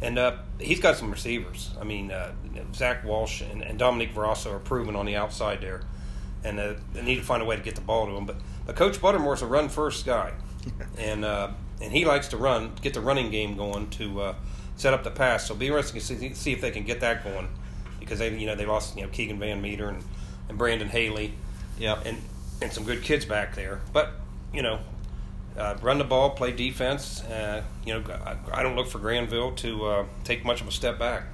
And 0.00 0.18
uh, 0.18 0.36
he's 0.58 0.80
got 0.80 0.96
some 0.96 1.10
receivers. 1.10 1.72
I 1.78 1.84
mean, 1.84 2.10
uh, 2.10 2.32
Zach 2.72 3.04
Walsh 3.04 3.42
and, 3.42 3.62
and 3.62 3.78
Dominique 3.78 4.14
Verasso 4.14 4.54
are 4.54 4.60
proven 4.60 4.96
on 4.96 5.04
the 5.04 5.16
outside 5.16 5.60
there, 5.60 5.82
and 6.42 6.58
uh, 6.58 6.74
they 6.94 7.02
need 7.02 7.16
to 7.16 7.22
find 7.22 7.42
a 7.42 7.44
way 7.44 7.56
to 7.56 7.62
get 7.62 7.74
the 7.74 7.80
ball 7.82 8.06
to 8.06 8.12
him. 8.12 8.24
But, 8.24 8.36
but 8.64 8.76
Coach 8.76 9.00
Buttermore's 9.00 9.42
a 9.42 9.46
run 9.46 9.68
first 9.68 10.06
guy, 10.06 10.32
and 10.98 11.24
uh, 11.24 11.50
and 11.82 11.92
he 11.92 12.04
likes 12.04 12.28
to 12.28 12.36
run, 12.36 12.72
get 12.80 12.94
the 12.94 13.00
running 13.00 13.30
game 13.30 13.56
going 13.56 13.90
to 13.90 14.34
set 14.78 14.94
up 14.94 15.04
the 15.04 15.10
pass. 15.10 15.46
So 15.46 15.52
it'll 15.52 15.60
be 15.60 15.66
interesting 15.66 16.00
to 16.00 16.06
see, 16.06 16.34
see 16.34 16.52
if 16.52 16.62
they 16.62 16.70
can 16.70 16.84
get 16.84 17.00
that 17.00 17.22
going 17.22 17.48
because 18.00 18.18
they 18.20 18.34
you 18.34 18.46
know 18.46 18.54
they 18.54 18.64
lost 18.64 18.96
you 18.96 19.02
know 19.02 19.08
Keegan 19.08 19.38
Van 19.38 19.60
Meter 19.60 19.88
and, 19.88 20.02
and 20.48 20.56
Brandon 20.56 20.88
Haley, 20.88 21.34
yeah, 21.78 22.00
and 22.06 22.16
and 22.62 22.72
some 22.72 22.84
good 22.84 23.02
kids 23.02 23.26
back 23.26 23.54
there. 23.54 23.80
But 23.92 24.12
you 24.52 24.62
know, 24.62 24.78
uh, 25.58 25.76
run 25.82 25.98
the 25.98 26.04
ball, 26.04 26.30
play 26.30 26.52
defense. 26.52 27.22
Uh, 27.24 27.62
you 27.84 27.92
know, 27.92 28.02
I, 28.24 28.36
I, 28.52 28.62
don't 28.62 28.76
look 28.76 28.88
for 28.88 28.98
Granville 28.98 29.52
to 29.56 29.84
uh, 29.84 30.06
take 30.24 30.44
much 30.44 30.60
of 30.60 30.68
a 30.68 30.72
step 30.72 30.98
back. 30.98 31.24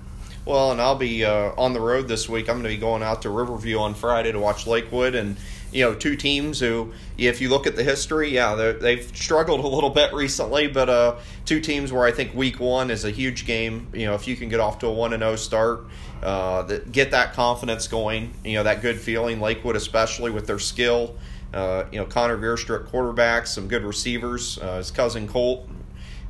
Well, 0.44 0.72
and 0.72 0.80
I'll 0.80 0.96
be 0.96 1.24
uh, 1.24 1.52
on 1.56 1.72
the 1.72 1.80
road 1.80 2.08
this 2.08 2.28
week. 2.28 2.48
I'm 2.48 2.56
going 2.56 2.64
to 2.64 2.68
be 2.68 2.76
going 2.76 3.02
out 3.02 3.22
to 3.22 3.30
Riverview 3.30 3.78
on 3.78 3.94
Friday 3.94 4.32
to 4.32 4.38
watch 4.38 4.66
Lakewood 4.66 5.14
and 5.14 5.36
you 5.74 5.84
know, 5.84 5.92
two 5.92 6.14
teams 6.14 6.60
who, 6.60 6.92
if 7.18 7.40
you 7.40 7.48
look 7.48 7.66
at 7.66 7.74
the 7.74 7.82
history, 7.82 8.30
yeah, 8.30 8.72
they've 8.80 9.04
struggled 9.14 9.58
a 9.58 9.66
little 9.66 9.90
bit 9.90 10.14
recently, 10.14 10.68
but 10.68 10.88
uh, 10.88 11.16
two 11.44 11.60
teams 11.60 11.92
where 11.92 12.04
I 12.04 12.12
think 12.12 12.32
week 12.32 12.60
one 12.60 12.92
is 12.92 13.04
a 13.04 13.10
huge 13.10 13.44
game. 13.44 13.88
You 13.92 14.06
know, 14.06 14.14
if 14.14 14.28
you 14.28 14.36
can 14.36 14.48
get 14.48 14.60
off 14.60 14.78
to 14.78 14.86
a 14.86 14.92
1 14.92 15.12
and 15.12 15.20
0 15.20 15.34
start, 15.34 15.86
uh, 16.22 16.62
that, 16.62 16.92
get 16.92 17.10
that 17.10 17.32
confidence 17.32 17.88
going, 17.88 18.32
you 18.44 18.54
know, 18.54 18.62
that 18.62 18.82
good 18.82 19.00
feeling, 19.00 19.40
Lakewood 19.40 19.74
especially 19.74 20.30
with 20.30 20.46
their 20.46 20.60
skill. 20.60 21.16
Uh, 21.52 21.84
you 21.90 21.98
know, 21.98 22.06
Connor 22.06 22.38
Veerstrup 22.38 22.86
quarterback, 22.86 23.48
some 23.48 23.66
good 23.66 23.82
receivers. 23.82 24.58
Uh, 24.58 24.76
his 24.76 24.92
cousin 24.92 25.26
Colt 25.26 25.68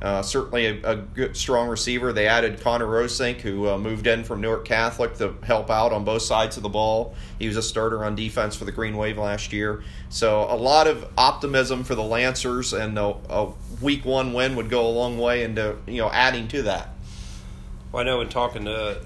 Uh, 0.04 0.20
certainly 0.20 0.66
a, 0.66 0.90
a, 0.92 0.96
good, 0.96 1.34
strong 1.34 1.66
receiver. 1.66 2.12
They 2.12 2.28
added 2.28 2.60
Connor 2.60 2.84
Rosink, 2.84 3.40
who 3.40 3.70
uh, 3.70 3.78
moved 3.78 4.06
in 4.06 4.22
from 4.22 4.42
Newark 4.42 4.66
Catholic 4.66 5.14
to 5.14 5.34
help 5.42 5.70
out 5.70 5.94
on 5.94 6.04
both 6.04 6.20
sides 6.20 6.58
of 6.58 6.62
the 6.62 6.68
ball. 6.68 7.14
He 7.38 7.46
was 7.46 7.56
a 7.56 7.62
starter 7.62 8.04
on 8.04 8.14
defense 8.14 8.54
for 8.54 8.66
the 8.66 8.72
Green 8.72 8.98
Wave 8.98 9.16
last 9.16 9.50
year. 9.50 9.82
So 10.10 10.42
a 10.42 10.56
lot 10.56 10.88
of 10.88 11.10
optimism 11.16 11.84
for 11.84 11.94
the 11.94 12.02
Lancers, 12.02 12.74
and 12.74 12.98
a, 12.98 13.14
a 13.30 13.52
week 13.80 14.04
one 14.04 14.34
win 14.34 14.56
would 14.56 14.68
go 14.68 14.86
a 14.86 14.92
long 14.92 15.16
way 15.16 15.42
into 15.42 15.78
you 15.86 16.02
know 16.02 16.10
adding 16.10 16.48
to 16.48 16.62
that. 16.64 16.90
Well, 17.90 18.02
I 18.02 18.04
know 18.04 18.20
in 18.20 18.28
talking 18.28 18.66
to 18.66 19.00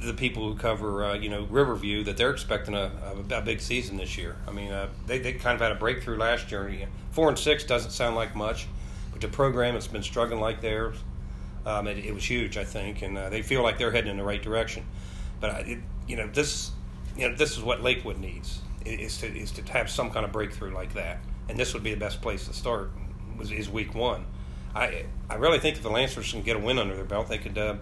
the 0.00 0.14
people 0.14 0.48
who 0.50 0.58
cover, 0.58 1.04
uh, 1.04 1.14
you 1.14 1.28
know, 1.28 1.46
Riverview, 1.50 2.04
that 2.04 2.16
they're 2.16 2.30
expecting 2.30 2.74
a, 2.74 2.90
a, 3.30 3.34
a 3.34 3.42
big 3.42 3.60
season 3.60 3.98
this 3.98 4.16
year. 4.16 4.36
I 4.48 4.50
mean, 4.50 4.72
uh, 4.72 4.88
they, 5.06 5.18
they 5.18 5.34
kind 5.34 5.54
of 5.54 5.60
had 5.60 5.72
a 5.72 5.76
breakthrough 5.76 6.16
last 6.16 6.50
year. 6.50 6.88
Four 7.10 7.28
and 7.28 7.38
six 7.38 7.64
doesn't 7.64 7.90
sound 7.90 8.16
like 8.16 8.34
much, 8.34 8.66
the 9.22 9.28
program 9.28 9.74
that's 9.74 9.86
been 9.86 10.02
struggling 10.02 10.40
like 10.40 10.60
theirs. 10.60 10.96
Um, 11.64 11.86
it, 11.86 11.98
it, 11.98 12.12
was 12.12 12.24
huge, 12.24 12.56
I 12.56 12.64
think, 12.64 13.02
and 13.02 13.16
uh, 13.16 13.30
they 13.30 13.42
feel 13.42 13.62
like 13.62 13.78
they're 13.78 13.92
heading 13.92 14.10
in 14.10 14.16
the 14.16 14.24
right 14.24 14.42
direction. 14.42 14.84
But 15.40 15.68
it, 15.68 15.78
you 16.08 16.16
know, 16.16 16.26
this, 16.26 16.72
you 17.16 17.28
know, 17.28 17.36
this 17.36 17.56
is 17.56 17.62
what 17.62 17.82
Lakewood 17.82 18.18
needs 18.18 18.60
is 18.84 19.18
to 19.18 19.26
is 19.26 19.52
to 19.52 19.62
have 19.72 19.88
some 19.88 20.10
kind 20.10 20.26
of 20.26 20.32
breakthrough 20.32 20.74
like 20.74 20.94
that, 20.94 21.20
and 21.48 21.58
this 21.58 21.72
would 21.72 21.84
be 21.84 21.94
the 21.94 22.00
best 22.00 22.20
place 22.20 22.46
to 22.48 22.52
start. 22.52 22.90
Was 23.38 23.52
is 23.52 23.70
week 23.70 23.94
one. 23.94 24.26
I 24.74 25.06
I 25.30 25.36
really 25.36 25.60
think 25.60 25.76
if 25.76 25.82
the 25.82 25.90
Lancers 25.90 26.32
can 26.32 26.42
get 26.42 26.56
a 26.56 26.58
win 26.58 26.78
under 26.78 26.96
their 26.96 27.04
belt, 27.04 27.28
they 27.28 27.38
could 27.38 27.56
uh, 27.56 27.76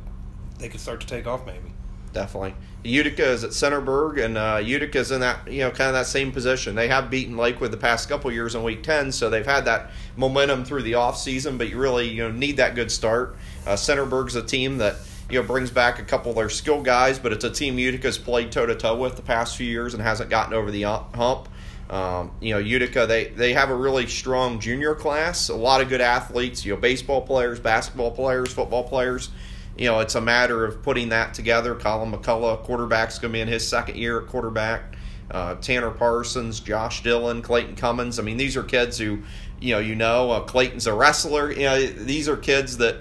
they 0.59 0.68
could 0.68 0.80
start 0.80 1.00
to 1.00 1.06
take 1.06 1.26
off 1.26 1.47
maybe 1.47 1.73
definitely. 2.12 2.54
Utica 2.82 3.26
is 3.26 3.44
at 3.44 3.50
Centerburg, 3.50 4.24
and 4.24 4.38
uh, 4.38 4.60
Utica 4.62 4.98
is 4.98 5.10
in 5.10 5.20
that 5.20 5.50
you 5.50 5.60
know 5.60 5.70
kind 5.70 5.88
of 5.88 5.94
that 5.94 6.06
same 6.06 6.32
position. 6.32 6.74
They 6.74 6.88
have 6.88 7.10
beaten 7.10 7.36
Lakewood 7.36 7.70
the 7.70 7.76
past 7.76 8.08
couple 8.08 8.32
years 8.32 8.54
in 8.54 8.62
Week 8.62 8.82
Ten, 8.82 9.12
so 9.12 9.28
they've 9.28 9.44
had 9.44 9.66
that 9.66 9.90
momentum 10.16 10.64
through 10.64 10.82
the 10.82 10.94
off 10.94 11.18
season. 11.18 11.58
But 11.58 11.68
you 11.68 11.78
really 11.78 12.08
you 12.08 12.22
know 12.22 12.30
need 12.30 12.56
that 12.56 12.74
good 12.74 12.90
start. 12.90 13.36
Uh, 13.66 13.74
Centerburg's 13.74 14.34
a 14.34 14.42
team 14.42 14.78
that 14.78 14.96
you 15.28 15.40
know 15.40 15.46
brings 15.46 15.70
back 15.70 15.98
a 15.98 16.04
couple 16.04 16.30
of 16.30 16.36
their 16.36 16.48
skill 16.48 16.80
guys, 16.80 17.18
but 17.18 17.32
it's 17.32 17.44
a 17.44 17.50
team 17.50 17.78
Utica's 17.78 18.16
played 18.16 18.50
toe 18.50 18.64
to 18.64 18.74
toe 18.74 18.96
with 18.96 19.16
the 19.16 19.22
past 19.22 19.56
few 19.56 19.66
years 19.66 19.92
and 19.92 20.02
hasn't 20.02 20.30
gotten 20.30 20.54
over 20.54 20.70
the 20.70 20.82
hump. 20.82 21.48
Um, 21.90 22.30
you 22.40 22.54
know, 22.54 22.60
Utica 22.60 23.06
they 23.06 23.26
they 23.26 23.52
have 23.52 23.68
a 23.68 23.76
really 23.76 24.06
strong 24.06 24.58
junior 24.58 24.94
class, 24.94 25.50
a 25.50 25.54
lot 25.54 25.82
of 25.82 25.90
good 25.90 26.00
athletes. 26.00 26.64
You 26.64 26.74
know, 26.74 26.80
baseball 26.80 27.20
players, 27.20 27.60
basketball 27.60 28.12
players, 28.12 28.54
football 28.54 28.84
players 28.84 29.28
you 29.76 29.86
know, 29.86 30.00
it's 30.00 30.14
a 30.14 30.20
matter 30.20 30.64
of 30.64 30.82
putting 30.82 31.10
that 31.10 31.34
together. 31.34 31.74
Colin 31.74 32.12
McCullough, 32.12 32.62
quarterback's 32.62 33.18
going 33.18 33.32
to 33.32 33.36
be 33.36 33.40
in 33.40 33.48
his 33.48 33.66
second 33.66 33.96
year 33.96 34.20
at 34.20 34.26
quarterback. 34.26 34.96
Uh, 35.30 35.54
Tanner 35.56 35.90
Parsons, 35.90 36.60
Josh 36.60 37.02
Dillon, 37.02 37.40
Clayton 37.40 37.76
Cummins. 37.76 38.18
I 38.18 38.22
mean, 38.22 38.36
these 38.36 38.56
are 38.56 38.64
kids 38.64 38.98
who, 38.98 39.22
you 39.60 39.74
know, 39.74 39.78
you 39.78 39.94
know, 39.94 40.32
uh, 40.32 40.40
Clayton's 40.40 40.88
a 40.88 40.92
wrestler. 40.92 41.52
You 41.52 41.62
know, 41.62 41.86
these 41.86 42.28
are 42.28 42.36
kids 42.36 42.78
that 42.78 42.96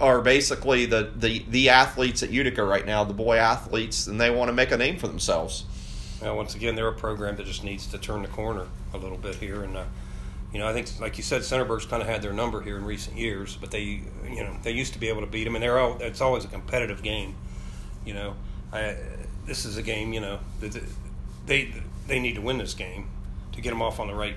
are 0.00 0.22
basically 0.22 0.86
the, 0.86 1.12
the, 1.14 1.44
the 1.48 1.68
athletes 1.68 2.22
at 2.22 2.30
Utica 2.30 2.64
right 2.64 2.86
now, 2.86 3.04
the 3.04 3.12
boy 3.12 3.36
athletes, 3.36 4.06
and 4.06 4.18
they 4.18 4.30
want 4.30 4.48
to 4.48 4.54
make 4.54 4.72
a 4.72 4.78
name 4.78 4.96
for 4.96 5.08
themselves. 5.08 5.66
Well, 6.22 6.36
once 6.36 6.54
again, 6.54 6.74
they're 6.74 6.88
a 6.88 6.92
program 6.92 7.36
that 7.36 7.44
just 7.44 7.64
needs 7.64 7.86
to 7.88 7.98
turn 7.98 8.22
the 8.22 8.28
corner 8.28 8.66
a 8.94 8.96
little 8.96 9.18
bit 9.18 9.34
here, 9.34 9.62
and 9.62 9.76
uh, 9.76 9.84
you 10.54 10.60
know, 10.60 10.68
I 10.68 10.72
think, 10.72 11.00
like 11.00 11.16
you 11.16 11.24
said, 11.24 11.42
Centerburg's 11.42 11.84
kind 11.84 12.00
of 12.00 12.08
had 12.08 12.22
their 12.22 12.32
number 12.32 12.62
here 12.62 12.76
in 12.76 12.84
recent 12.84 13.18
years, 13.18 13.56
but 13.60 13.72
they, 13.72 14.02
you 14.30 14.44
know, 14.44 14.56
they 14.62 14.70
used 14.70 14.92
to 14.92 15.00
be 15.00 15.08
able 15.08 15.20
to 15.22 15.26
beat 15.26 15.42
them, 15.42 15.56
and 15.56 15.62
they're 15.62 15.80
all. 15.80 16.00
It's 16.00 16.20
always 16.20 16.44
a 16.44 16.48
competitive 16.48 17.02
game. 17.02 17.34
You 18.06 18.14
know, 18.14 18.36
I, 18.72 18.96
this 19.46 19.64
is 19.64 19.76
a 19.78 19.82
game. 19.82 20.12
You 20.12 20.20
know, 20.20 20.38
they 21.46 21.74
they 22.06 22.20
need 22.20 22.36
to 22.36 22.40
win 22.40 22.58
this 22.58 22.72
game 22.72 23.08
to 23.50 23.60
get 23.60 23.70
them 23.70 23.82
off 23.82 23.98
on 23.98 24.06
the 24.06 24.14
right 24.14 24.36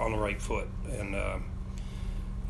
on 0.00 0.10
the 0.10 0.18
right 0.18 0.42
foot, 0.42 0.66
and 0.90 1.14
uh, 1.14 1.38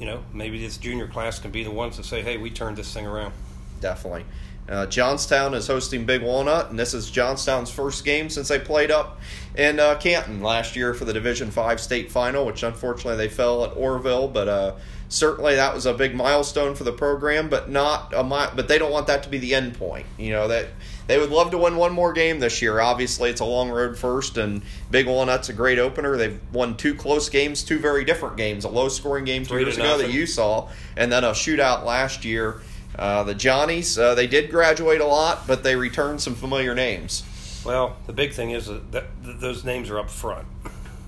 you 0.01 0.07
know, 0.07 0.25
maybe 0.33 0.59
this 0.59 0.79
junior 0.79 1.07
class 1.07 1.39
can 1.39 1.51
be 1.51 1.63
the 1.65 1.71
ones 1.71 1.97
to 1.97 2.03
say, 2.03 2.23
"Hey, 2.23 2.39
we 2.39 2.49
turned 2.49 2.79
this 2.79 2.95
thing 2.95 3.07
around." 3.07 3.35
Definitely. 3.83 4.25
Uh, 4.69 4.87
Johnstown 4.87 5.55
is 5.55 5.67
hosting 5.67 6.05
Big 6.07 6.23
Walnut, 6.23 6.71
and 6.71 6.79
this 6.79 6.93
is 6.93 7.09
Johnstown's 7.11 7.71
first 7.71 8.05
game 8.05 8.29
since 8.29 8.49
they 8.49 8.59
played 8.59 8.91
up 8.91 9.21
in 9.55 9.79
uh, 9.79 9.95
Canton 9.97 10.43
last 10.43 10.75
year 10.75 10.93
for 10.93 11.05
the 11.05 11.13
Division 11.13 11.51
Five 11.51 11.81
state 11.81 12.11
final, 12.11 12.45
which 12.45 12.63
unfortunately 12.63 13.17
they 13.17 13.29
fell 13.29 13.65
at 13.65 13.75
Orrville. 13.75 14.33
But 14.33 14.49
uh, 14.49 14.75
certainly 15.09 15.55
that 15.55 15.73
was 15.73 15.87
a 15.87 15.95
big 15.95 16.17
milestone 16.17 16.75
for 16.75 16.83
the 16.83 16.93
program, 16.93 17.49
but 17.49 17.71
not 17.71 18.13
a 18.13 18.25
mi- 18.25 18.53
but 18.57 18.67
they 18.67 18.79
don't 18.79 18.91
want 18.91 19.07
that 19.07 19.23
to 19.23 19.29
be 19.29 19.39
the 19.39 19.55
end 19.55 19.79
point. 19.79 20.07
You 20.19 20.33
know 20.33 20.49
that 20.49 20.67
they 21.07 21.19
would 21.19 21.31
love 21.31 21.53
to 21.53 21.59
win 21.59 21.77
one 21.77 21.93
more 21.93 22.13
game 22.13 22.41
this 22.41 22.61
year. 22.61 22.81
Obviously, 22.81 23.31
it's 23.31 23.41
a 23.41 23.45
long 23.45 23.71
road 23.71 23.97
first, 23.97 24.37
and 24.37 24.63
Big 24.91 25.07
Walnut's 25.07 25.49
a 25.49 25.53
great 25.53 25.79
opener. 25.79 26.17
They've 26.17 26.41
won 26.53 26.77
two 26.77 26.97
close 26.97 27.29
games, 27.29 27.63
two 27.63 27.79
very 27.79 28.05
different 28.05 28.37
games: 28.37 28.65
a 28.65 28.69
low-scoring 28.69 29.25
game 29.27 29.45
two 29.45 29.55
years 29.67 29.79
ago 29.79 29.99
that 29.99 30.11
you 30.13 30.27
saw, 30.27 30.69
and 30.97 31.13
then 31.13 31.23
a 31.23 31.31
shootout 31.31 31.85
last 31.85 32.25
year. 32.25 32.61
Uh, 32.95 33.23
the 33.25 33.35
Johnnies, 33.35 33.99
uh, 33.99 34.15
they 34.15 34.27
did 34.27 34.51
graduate 34.51 35.01
a 35.01 35.07
lot, 35.07 35.47
but 35.47 35.63
they 35.63 35.77
returned 35.77 36.21
some 36.21 36.35
familiar 36.35 36.75
names. 36.75 37.25
Well, 37.65 37.97
the 38.07 38.13
big 38.13 38.33
thing 38.33 38.51
is 38.51 38.67
that, 38.67 38.93
that 38.93 39.07
those 39.23 39.65
names 39.65 39.91
are 39.91 39.99
up 39.99 40.09
front. 40.09 40.47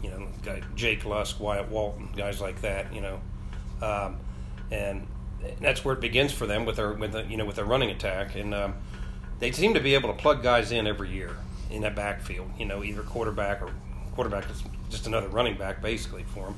You 0.03 0.11
know, 0.11 0.27
guy 0.43 0.61
Jake 0.75 1.05
Lusk, 1.05 1.41
Wyatt 1.41 1.69
Walton, 1.69 2.11
guys 2.17 2.41
like 2.41 2.61
that. 2.63 2.93
You 2.93 3.01
know, 3.01 3.21
um, 3.81 4.17
and 4.71 5.07
that's 5.61 5.85
where 5.85 5.95
it 5.95 6.01
begins 6.01 6.33
for 6.33 6.47
them 6.47 6.65
with 6.65 6.77
their 6.77 6.93
with 6.93 7.13
the, 7.13 7.25
you 7.25 7.37
know 7.37 7.45
with 7.45 7.57
their 7.57 7.65
running 7.65 7.91
attack, 7.91 8.35
and 8.35 8.53
um, 8.55 8.75
they 9.39 9.53
seem 9.53 9.75
to 9.75 9.81
be 9.81 9.95
able 9.95 10.13
to 10.13 10.21
plug 10.21 10.43
guys 10.43 10.73
in 10.73 10.87
every 10.87 11.11
year 11.11 11.37
in 11.71 11.83
that 11.83 11.95
backfield. 11.95 12.51
You 12.59 12.67
know, 12.67 12.83
either 12.83 13.03
quarterback 13.03 13.63
or 13.63 13.71
quarterback 14.15 14.51
is 14.51 14.63
just 14.91 15.07
another 15.07 15.29
running 15.29 15.57
back 15.57 15.81
basically 15.81 16.25
for 16.35 16.47
them. 16.47 16.57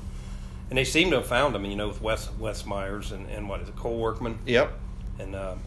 And 0.69 0.77
they 0.77 0.85
seem 0.85 1.09
to 1.11 1.17
have 1.17 1.27
found 1.27 1.53
them, 1.53 1.65
you 1.65 1.75
know, 1.75 1.89
with 1.89 2.01
Wes 2.01 2.31
Wes 2.39 2.65
Myers 2.65 3.11
and, 3.11 3.29
and 3.29 3.47
what 3.47 3.61
is 3.61 3.69
it, 3.69 3.75
Cole 3.75 3.99
Workman? 3.99 4.39
Yep 4.45 4.80
and 5.21 5.35
um, 5.35 5.59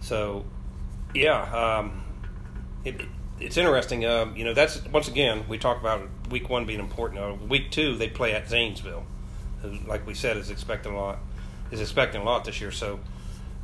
so 0.00 0.44
yeah, 1.14 1.42
um, 1.78 2.02
it, 2.84 3.00
it's 3.40 3.56
interesting. 3.56 4.04
Um, 4.04 4.36
you 4.36 4.44
know, 4.44 4.54
that's 4.54 4.84
once 4.86 5.08
again 5.08 5.44
we 5.48 5.58
talk 5.58 5.80
about 5.80 6.08
week 6.30 6.48
one 6.48 6.66
being 6.66 6.80
important. 6.80 7.20
Uh, 7.20 7.34
week 7.48 7.70
two 7.70 7.96
they 7.96 8.08
play 8.08 8.32
at 8.32 8.48
Zanesville, 8.48 9.04
who, 9.62 9.76
like 9.86 10.06
we 10.06 10.14
said, 10.14 10.36
is 10.36 10.50
expecting 10.50 10.92
a 10.92 10.96
lot. 10.96 11.18
Is 11.70 11.80
expecting 11.80 12.22
a 12.22 12.24
lot 12.24 12.44
this 12.44 12.60
year. 12.60 12.70
So 12.70 12.98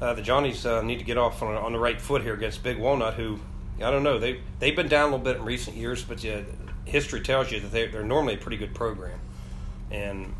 uh, 0.00 0.14
the 0.14 0.22
Johnnies 0.22 0.66
uh, 0.66 0.82
need 0.82 0.98
to 0.98 1.04
get 1.04 1.16
off 1.16 1.42
on, 1.42 1.54
on, 1.54 1.72
the 1.72 1.78
right 1.78 1.98
foot 1.98 2.22
here 2.22 2.34
against 2.34 2.62
Big 2.62 2.78
Walnut, 2.78 3.14
who 3.14 3.40
I 3.78 3.90
don't 3.90 4.02
know 4.02 4.18
they 4.18 4.40
they've 4.58 4.76
been 4.76 4.88
down 4.88 5.08
a 5.08 5.16
little 5.16 5.24
bit 5.24 5.36
in 5.36 5.44
recent 5.44 5.76
years, 5.76 6.04
but 6.04 6.24
history 6.84 7.22
tells 7.22 7.50
you 7.50 7.60
that 7.60 7.72
they, 7.72 7.86
they're 7.86 8.02
normally 8.02 8.34
a 8.34 8.38
pretty 8.38 8.58
good 8.58 8.74
program, 8.74 9.18
and 9.90 10.34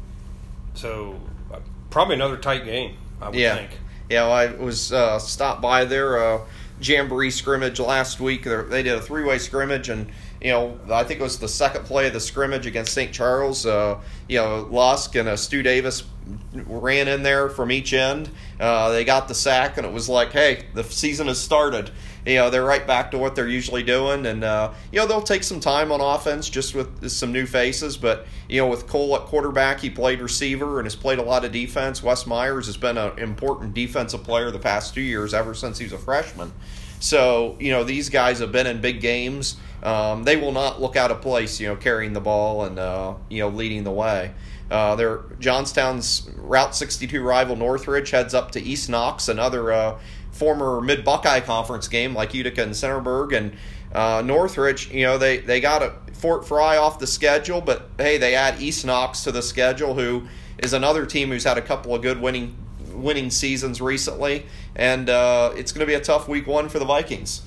so 0.74 1.18
uh, 1.52 1.60
probably 1.90 2.16
another 2.16 2.36
tight 2.36 2.64
game. 2.64 2.96
I 3.20 3.30
would 3.30 3.38
yeah. 3.38 3.56
think. 3.56 3.70
Know, 4.14 4.30
I 4.30 4.46
was 4.54 4.92
uh, 4.92 5.18
stopped 5.18 5.60
by 5.60 5.84
their 5.84 6.18
uh, 6.18 6.40
jamboree 6.80 7.30
scrimmage 7.30 7.80
last 7.80 8.20
week. 8.20 8.44
They're, 8.44 8.62
they 8.62 8.82
did 8.82 8.94
a 8.94 9.00
three 9.00 9.24
way 9.24 9.38
scrimmage, 9.38 9.88
and 9.88 10.08
you 10.40 10.50
know, 10.50 10.78
I 10.90 11.04
think 11.04 11.20
it 11.20 11.22
was 11.22 11.38
the 11.38 11.48
second 11.48 11.84
play 11.84 12.06
of 12.06 12.12
the 12.12 12.20
scrimmage 12.20 12.66
against 12.66 12.92
St. 12.92 13.12
Charles. 13.12 13.64
Uh, 13.64 14.00
you 14.28 14.38
know, 14.38 14.68
Lusk 14.70 15.14
and 15.14 15.28
uh, 15.28 15.36
Stu 15.36 15.62
Davis 15.62 16.04
ran 16.52 17.08
in 17.08 17.22
there 17.22 17.48
from 17.48 17.70
each 17.72 17.92
end. 17.92 18.30
Uh, 18.60 18.90
they 18.90 19.04
got 19.04 19.28
the 19.28 19.34
sack, 19.34 19.78
and 19.78 19.86
it 19.86 19.92
was 19.92 20.08
like, 20.08 20.32
hey, 20.32 20.66
the 20.74 20.84
season 20.84 21.28
has 21.28 21.40
started 21.40 21.90
you 22.26 22.36
know 22.36 22.50
they're 22.50 22.64
right 22.64 22.86
back 22.86 23.10
to 23.10 23.18
what 23.18 23.34
they're 23.34 23.48
usually 23.48 23.82
doing, 23.82 24.26
and 24.26 24.44
uh, 24.44 24.72
you 24.90 24.98
know 24.98 25.06
they'll 25.06 25.22
take 25.22 25.42
some 25.42 25.60
time 25.60 25.92
on 25.92 26.00
offense 26.00 26.48
just 26.48 26.74
with 26.74 27.08
some 27.10 27.32
new 27.32 27.46
faces. 27.46 27.96
But 27.96 28.26
you 28.48 28.60
know 28.60 28.66
with 28.66 28.86
Cole 28.86 29.14
at 29.16 29.22
quarterback, 29.22 29.80
he 29.80 29.90
played 29.90 30.20
receiver 30.20 30.78
and 30.78 30.86
has 30.86 30.96
played 30.96 31.18
a 31.18 31.22
lot 31.22 31.44
of 31.44 31.52
defense. 31.52 32.02
Wes 32.02 32.26
Myers 32.26 32.66
has 32.66 32.76
been 32.76 32.96
an 32.96 33.18
important 33.18 33.74
defensive 33.74 34.24
player 34.24 34.50
the 34.50 34.58
past 34.58 34.94
two 34.94 35.02
years, 35.02 35.34
ever 35.34 35.54
since 35.54 35.78
he 35.78 35.84
was 35.84 35.92
a 35.92 35.98
freshman. 35.98 36.52
So 37.00 37.56
you 37.60 37.70
know 37.70 37.84
these 37.84 38.08
guys 38.08 38.38
have 38.38 38.52
been 38.52 38.66
in 38.66 38.80
big 38.80 39.00
games. 39.00 39.56
Um, 39.82 40.24
they 40.24 40.36
will 40.36 40.52
not 40.52 40.80
look 40.80 40.96
out 40.96 41.10
of 41.10 41.20
place, 41.20 41.60
you 41.60 41.68
know, 41.68 41.76
carrying 41.76 42.14
the 42.14 42.20
ball 42.20 42.64
and 42.64 42.78
uh, 42.78 43.14
you 43.28 43.40
know 43.40 43.48
leading 43.48 43.84
the 43.84 43.92
way. 43.92 44.32
Uh, 44.70 44.96
their 44.96 45.24
Johnstown's 45.38 46.28
Route 46.36 46.74
62 46.74 47.22
rival 47.22 47.54
Northridge 47.54 48.10
heads 48.10 48.32
up 48.32 48.50
to 48.52 48.60
East 48.62 48.88
Knox, 48.88 49.28
another 49.28 49.70
uh, 49.70 50.00
former 50.34 50.80
Mid 50.80 51.04
Buckeye 51.04 51.40
Conference 51.40 51.88
game 51.88 52.14
like 52.14 52.34
Utica 52.34 52.62
and 52.62 52.72
Centerburg 52.72 53.36
and 53.36 53.56
uh, 53.92 54.22
Northridge. 54.24 54.90
You 54.90 55.04
know, 55.04 55.18
they, 55.18 55.38
they 55.38 55.60
got 55.60 55.82
a 55.82 55.94
Fort 56.12 56.46
Frye 56.46 56.76
off 56.76 56.98
the 56.98 57.06
schedule, 57.06 57.60
but 57.60 57.88
hey, 57.98 58.18
they 58.18 58.34
add 58.34 58.60
East 58.60 58.84
Knox 58.84 59.24
to 59.24 59.32
the 59.32 59.42
schedule, 59.42 59.94
who 59.94 60.26
is 60.58 60.72
another 60.72 61.06
team 61.06 61.28
who's 61.30 61.44
had 61.44 61.58
a 61.58 61.62
couple 61.62 61.94
of 61.94 62.02
good 62.02 62.20
winning 62.20 62.56
winning 62.92 63.30
seasons 63.30 63.80
recently, 63.80 64.46
and 64.76 65.10
uh, 65.10 65.52
it's 65.56 65.72
going 65.72 65.80
to 65.80 65.86
be 65.86 65.94
a 65.94 66.00
tough 66.00 66.28
week 66.28 66.46
one 66.46 66.68
for 66.68 66.78
the 66.78 66.84
Vikings. 66.84 67.42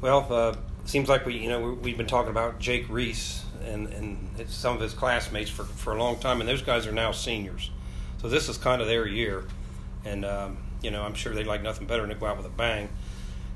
Well, 0.00 0.26
uh, 0.30 0.54
seems 0.84 1.08
like 1.08 1.26
we 1.26 1.38
you 1.38 1.48
know 1.48 1.72
we've 1.72 1.96
been 1.96 2.06
talking 2.06 2.30
about 2.30 2.58
Jake 2.58 2.86
Reese 2.88 3.44
and 3.64 3.88
and 3.88 4.48
some 4.48 4.76
of 4.76 4.80
his 4.80 4.94
classmates 4.94 5.50
for 5.50 5.64
for 5.64 5.94
a 5.94 5.98
long 5.98 6.18
time, 6.18 6.40
and 6.40 6.48
those 6.48 6.62
guys 6.62 6.86
are 6.86 6.92
now 6.92 7.12
seniors, 7.12 7.70
so 8.20 8.28
this 8.28 8.48
is 8.48 8.56
kind 8.56 8.80
of 8.80 8.88
their 8.88 9.06
year, 9.06 9.44
and. 10.04 10.24
Um, 10.24 10.58
you 10.82 10.90
know, 10.90 11.02
I'm 11.02 11.14
sure 11.14 11.34
they'd 11.34 11.46
like 11.46 11.62
nothing 11.62 11.86
better 11.86 12.02
than 12.02 12.10
to 12.10 12.16
go 12.16 12.26
out 12.26 12.36
with 12.36 12.46
a 12.46 12.50
bang. 12.50 12.88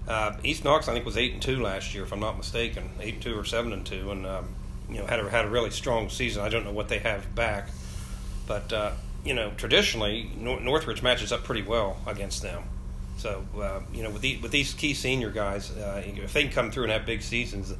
Uh, 0.08 0.36
East 0.42 0.64
Knox, 0.64 0.88
I 0.88 0.92
think, 0.92 1.04
was 1.04 1.16
eight 1.16 1.32
and 1.32 1.42
two 1.42 1.62
last 1.62 1.94
year, 1.94 2.02
if 2.02 2.12
I'm 2.12 2.20
not 2.20 2.36
mistaken, 2.36 2.90
eight 3.00 3.14
and 3.14 3.22
two 3.22 3.38
or 3.38 3.44
seven 3.44 3.72
and 3.72 3.86
two, 3.86 4.10
and 4.10 4.26
um, 4.26 4.48
you 4.88 4.98
know 4.98 5.06
had 5.06 5.20
a, 5.20 5.30
had 5.30 5.44
a 5.44 5.48
really 5.48 5.70
strong 5.70 6.08
season. 6.08 6.42
I 6.42 6.48
don't 6.48 6.64
know 6.64 6.72
what 6.72 6.88
they 6.88 6.98
have 6.98 7.32
back, 7.34 7.68
but 8.46 8.72
uh, 8.72 8.92
you 9.24 9.34
know, 9.34 9.52
traditionally 9.56 10.30
Northridge 10.36 11.02
matches 11.02 11.32
up 11.32 11.44
pretty 11.44 11.62
well 11.62 11.98
against 12.06 12.42
them. 12.42 12.64
So 13.18 13.44
uh, 13.56 13.80
you 13.92 14.02
know, 14.02 14.10
with 14.10 14.22
these 14.22 14.42
with 14.42 14.50
these 14.50 14.74
key 14.74 14.94
senior 14.94 15.30
guys, 15.30 15.70
uh, 15.70 16.02
if 16.04 16.32
they 16.32 16.42
can 16.42 16.52
come 16.52 16.70
through 16.72 16.84
and 16.84 16.92
have 16.92 17.06
big 17.06 17.22
seasons, 17.22 17.72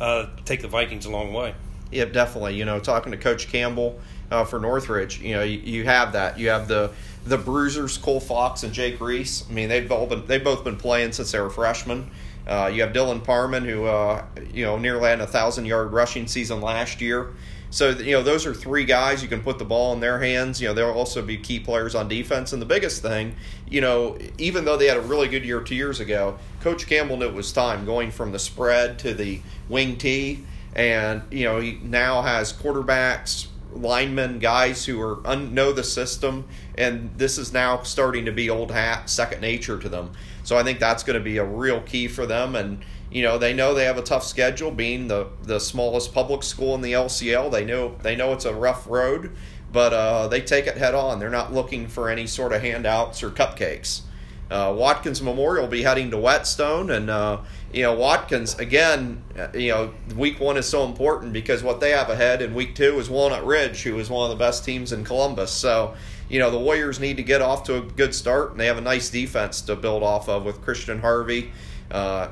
uh, 0.00 0.26
take 0.46 0.62
the 0.62 0.68
Vikings 0.68 1.04
a 1.04 1.10
long 1.10 1.34
way. 1.34 1.54
Yeah, 1.90 2.06
definitely. 2.06 2.56
You 2.56 2.64
know, 2.64 2.80
talking 2.80 3.12
to 3.12 3.18
Coach 3.18 3.48
Campbell 3.48 4.00
uh, 4.30 4.44
for 4.44 4.58
Northridge, 4.58 5.20
you 5.20 5.34
know, 5.34 5.42
you, 5.42 5.58
you, 5.58 5.84
have 5.84 6.12
that. 6.12 6.38
You 6.38 6.50
have 6.50 6.68
the 6.68 6.90
the 7.24 7.38
Bruisers, 7.38 7.98
Cole 7.98 8.20
Fox 8.20 8.62
and 8.62 8.72
Jake 8.72 9.00
Reese. 9.00 9.44
I 9.48 9.52
mean, 9.52 9.68
they've 9.68 9.90
all 9.90 10.06
been 10.06 10.26
they've 10.26 10.42
both 10.42 10.64
been 10.64 10.76
playing 10.76 11.12
since 11.12 11.32
they 11.32 11.40
were 11.40 11.50
freshmen. 11.50 12.10
Uh, 12.46 12.70
you 12.72 12.80
have 12.80 12.92
Dylan 12.92 13.22
Parman, 13.22 13.64
who 13.64 13.84
uh, 13.84 14.24
you 14.52 14.64
know 14.64 14.78
nearly 14.78 15.08
had 15.08 15.20
a 15.20 15.26
thousand 15.26 15.66
yard 15.66 15.92
rushing 15.92 16.26
season 16.26 16.60
last 16.60 17.00
year. 17.00 17.34
So 17.70 17.90
you 17.90 18.12
know 18.12 18.22
those 18.22 18.46
are 18.46 18.54
three 18.54 18.84
guys 18.84 19.22
you 19.22 19.28
can 19.28 19.42
put 19.42 19.58
the 19.58 19.64
ball 19.64 19.92
in 19.92 20.00
their 20.00 20.18
hands. 20.18 20.60
You 20.60 20.68
know 20.68 20.74
they'll 20.74 20.90
also 20.90 21.20
be 21.20 21.36
key 21.36 21.60
players 21.60 21.94
on 21.94 22.08
defense. 22.08 22.54
And 22.54 22.62
the 22.62 22.66
biggest 22.66 23.02
thing, 23.02 23.36
you 23.68 23.82
know, 23.82 24.16
even 24.38 24.64
though 24.64 24.78
they 24.78 24.86
had 24.86 24.96
a 24.96 25.02
really 25.02 25.28
good 25.28 25.44
year 25.44 25.60
two 25.60 25.74
years 25.74 26.00
ago, 26.00 26.38
Coach 26.60 26.86
Campbell 26.86 27.18
knew 27.18 27.26
it 27.26 27.34
was 27.34 27.52
time 27.52 27.84
going 27.84 28.10
from 28.10 28.32
the 28.32 28.38
spread 28.38 28.98
to 29.00 29.12
the 29.12 29.40
wing 29.68 29.96
T, 29.98 30.44
and 30.74 31.22
you 31.30 31.44
know 31.44 31.60
he 31.60 31.78
now 31.82 32.22
has 32.22 32.52
quarterbacks, 32.52 33.48
linemen, 33.72 34.38
guys 34.38 34.84
who 34.84 35.00
are 35.00 35.26
un- 35.26 35.54
know 35.54 35.72
the 35.72 35.84
system, 35.84 36.46
and 36.76 37.10
this 37.16 37.38
is 37.38 37.52
now 37.52 37.82
starting 37.82 38.24
to 38.24 38.32
be 38.32 38.50
old 38.50 38.70
hat, 38.70 39.10
second 39.10 39.40
nature 39.40 39.78
to 39.78 39.88
them. 39.88 40.12
So 40.44 40.56
I 40.56 40.62
think 40.62 40.78
that's 40.78 41.02
going 41.02 41.18
to 41.18 41.24
be 41.24 41.38
a 41.38 41.44
real 41.44 41.80
key 41.82 42.08
for 42.08 42.26
them 42.26 42.56
and 42.56 42.82
you 43.10 43.22
know 43.22 43.38
they 43.38 43.54
know 43.54 43.74
they 43.74 43.84
have 43.84 43.96
a 43.96 44.02
tough 44.02 44.24
schedule 44.24 44.70
being 44.70 45.08
the 45.08 45.28
the 45.42 45.58
smallest 45.58 46.12
public 46.12 46.42
school 46.42 46.74
in 46.74 46.82
the 46.82 46.92
LCL 46.92 47.50
they 47.50 47.64
know 47.64 47.96
they 48.02 48.14
know 48.14 48.32
it's 48.32 48.44
a 48.44 48.54
rough 48.54 48.86
road 48.86 49.34
but 49.70 49.92
uh, 49.92 50.28
they 50.28 50.40
take 50.40 50.66
it 50.66 50.78
head 50.78 50.94
on. 50.94 51.18
They're 51.18 51.28
not 51.28 51.52
looking 51.52 51.88
for 51.88 52.08
any 52.08 52.26
sort 52.26 52.52
of 52.52 52.62
handouts 52.62 53.22
or 53.22 53.30
cupcakes 53.30 54.02
uh, 54.50 54.74
Watkins 54.76 55.20
Memorial 55.20 55.64
will 55.64 55.70
be 55.70 55.82
heading 55.82 56.10
to 56.10 56.18
Whetstone 56.18 56.90
and 56.90 57.10
uh, 57.10 57.40
you 57.72 57.82
know 57.82 57.94
Watkins 57.94 58.58
again 58.58 59.22
uh, 59.38 59.48
you 59.54 59.70
know 59.70 59.94
week 60.16 60.40
one 60.40 60.56
is 60.56 60.68
so 60.68 60.84
important 60.84 61.32
because 61.32 61.62
what 61.62 61.80
they 61.80 61.90
have 61.90 62.08
ahead 62.08 62.42
in 62.42 62.54
week 62.54 62.74
two 62.74 62.98
is 62.98 63.10
Walnut 63.10 63.44
Ridge 63.44 63.82
who 63.82 63.98
is 63.98 64.08
one 64.08 64.30
of 64.30 64.36
the 64.36 64.42
best 64.42 64.64
teams 64.64 64.92
in 64.92 65.04
Columbus 65.04 65.50
so 65.50 65.94
you 66.28 66.38
know 66.38 66.50
the 66.50 66.58
Warriors 66.58 66.98
need 66.98 67.16
to 67.18 67.22
get 67.22 67.42
off 67.42 67.64
to 67.64 67.76
a 67.76 67.80
good 67.82 68.14
start 68.14 68.52
and 68.52 68.60
they 68.60 68.66
have 68.66 68.78
a 68.78 68.82
nice 68.82 69.10
defense 69.10 69.60
to 69.62 69.76
build 69.76 70.02
off 70.02 70.28
of 70.28 70.44
with 70.44 70.62
Christian 70.62 71.00
Harvey 71.00 71.52
uh, 71.90 72.28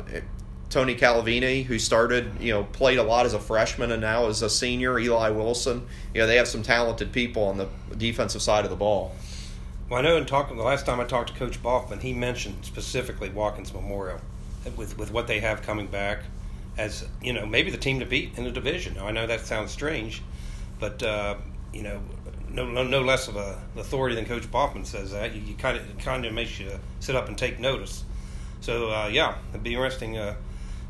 Tony 0.68 0.96
Calavini, 0.96 1.64
who 1.64 1.78
started, 1.78 2.40
you 2.40 2.52
know, 2.52 2.64
played 2.64 2.99
a 2.99 3.02
lot 3.02 3.25
as 3.25 3.35
a 3.35 3.38
freshman 3.38 3.92
and 3.92 4.02
now 4.02 4.26
is 4.26 4.42
a 4.42 4.50
senior. 4.50 4.99
Eli 4.99 5.30
Wilson. 5.30 5.87
You 6.12 6.20
know, 6.20 6.26
they 6.26 6.37
have 6.37 6.49
some 6.49 6.62
talented 6.62 7.12
people 7.12 7.44
on 7.44 7.56
the 7.56 7.68
defensive 7.96 8.42
side 8.42 8.64
of 8.64 8.70
the 8.70 8.76
ball. 8.76 9.14
Well, 9.88 10.00
I 10.00 10.02
know 10.02 10.16
in 10.16 10.26
talking 10.26 10.57
the 10.57 10.64
last 10.64 10.85
time 10.85 10.99
I 10.99 11.05
talked 11.05 11.33
to 11.33 11.38
Coach 11.38 11.62
Boffman, 11.62 12.02
he 12.02 12.12
mentioned 12.12 12.64
specifically 12.64 13.31
Watkins 13.31 13.73
Memorial 13.73 14.21
with 14.76 14.99
with 14.99 15.12
what 15.12 15.28
they 15.28 15.38
have 15.40 15.62
coming 15.62 15.87
back 15.87 16.25
as 16.76 17.07
you 17.23 17.33
know 17.33 17.47
maybe 17.47 17.71
the 17.71 17.78
team 17.78 18.00
to 18.00 18.07
beat 18.07 18.37
in 18.37 18.45
the 18.45 18.50
division. 18.50 18.95
Now 18.95 19.07
I 19.07 19.12
know 19.12 19.26
that 19.26 19.47
sounds 19.47 19.71
strange, 19.71 20.23
but 20.81 21.02
uh, 21.02 21.37
you 21.73 21.83
know 21.83 22.00
no, 22.49 22.66
no, 22.66 22.83
no 22.83 23.00
less 23.00 23.28
of 23.28 23.37
a 23.37 23.62
authority 23.76 24.14
than 24.14 24.25
Coach 24.25 24.50
Boffman 24.50 24.87
says 24.87 25.12
that. 25.12 25.35
You, 25.35 25.43
you 25.43 25.55
kind 25.55 25.76
of 25.76 25.99
kind 25.99 26.25
of 26.25 26.33
makes 26.33 26.59
you 26.59 26.71
sit 27.00 27.14
up 27.14 27.28
and 27.28 27.38
take 27.38 27.61
notice. 27.61 28.05
So 28.61 28.90
uh, 28.90 29.09
yeah, 29.12 29.37
it'd 29.50 29.62
be 29.62 29.75
interesting. 29.75 30.19
Uh, 30.19 30.35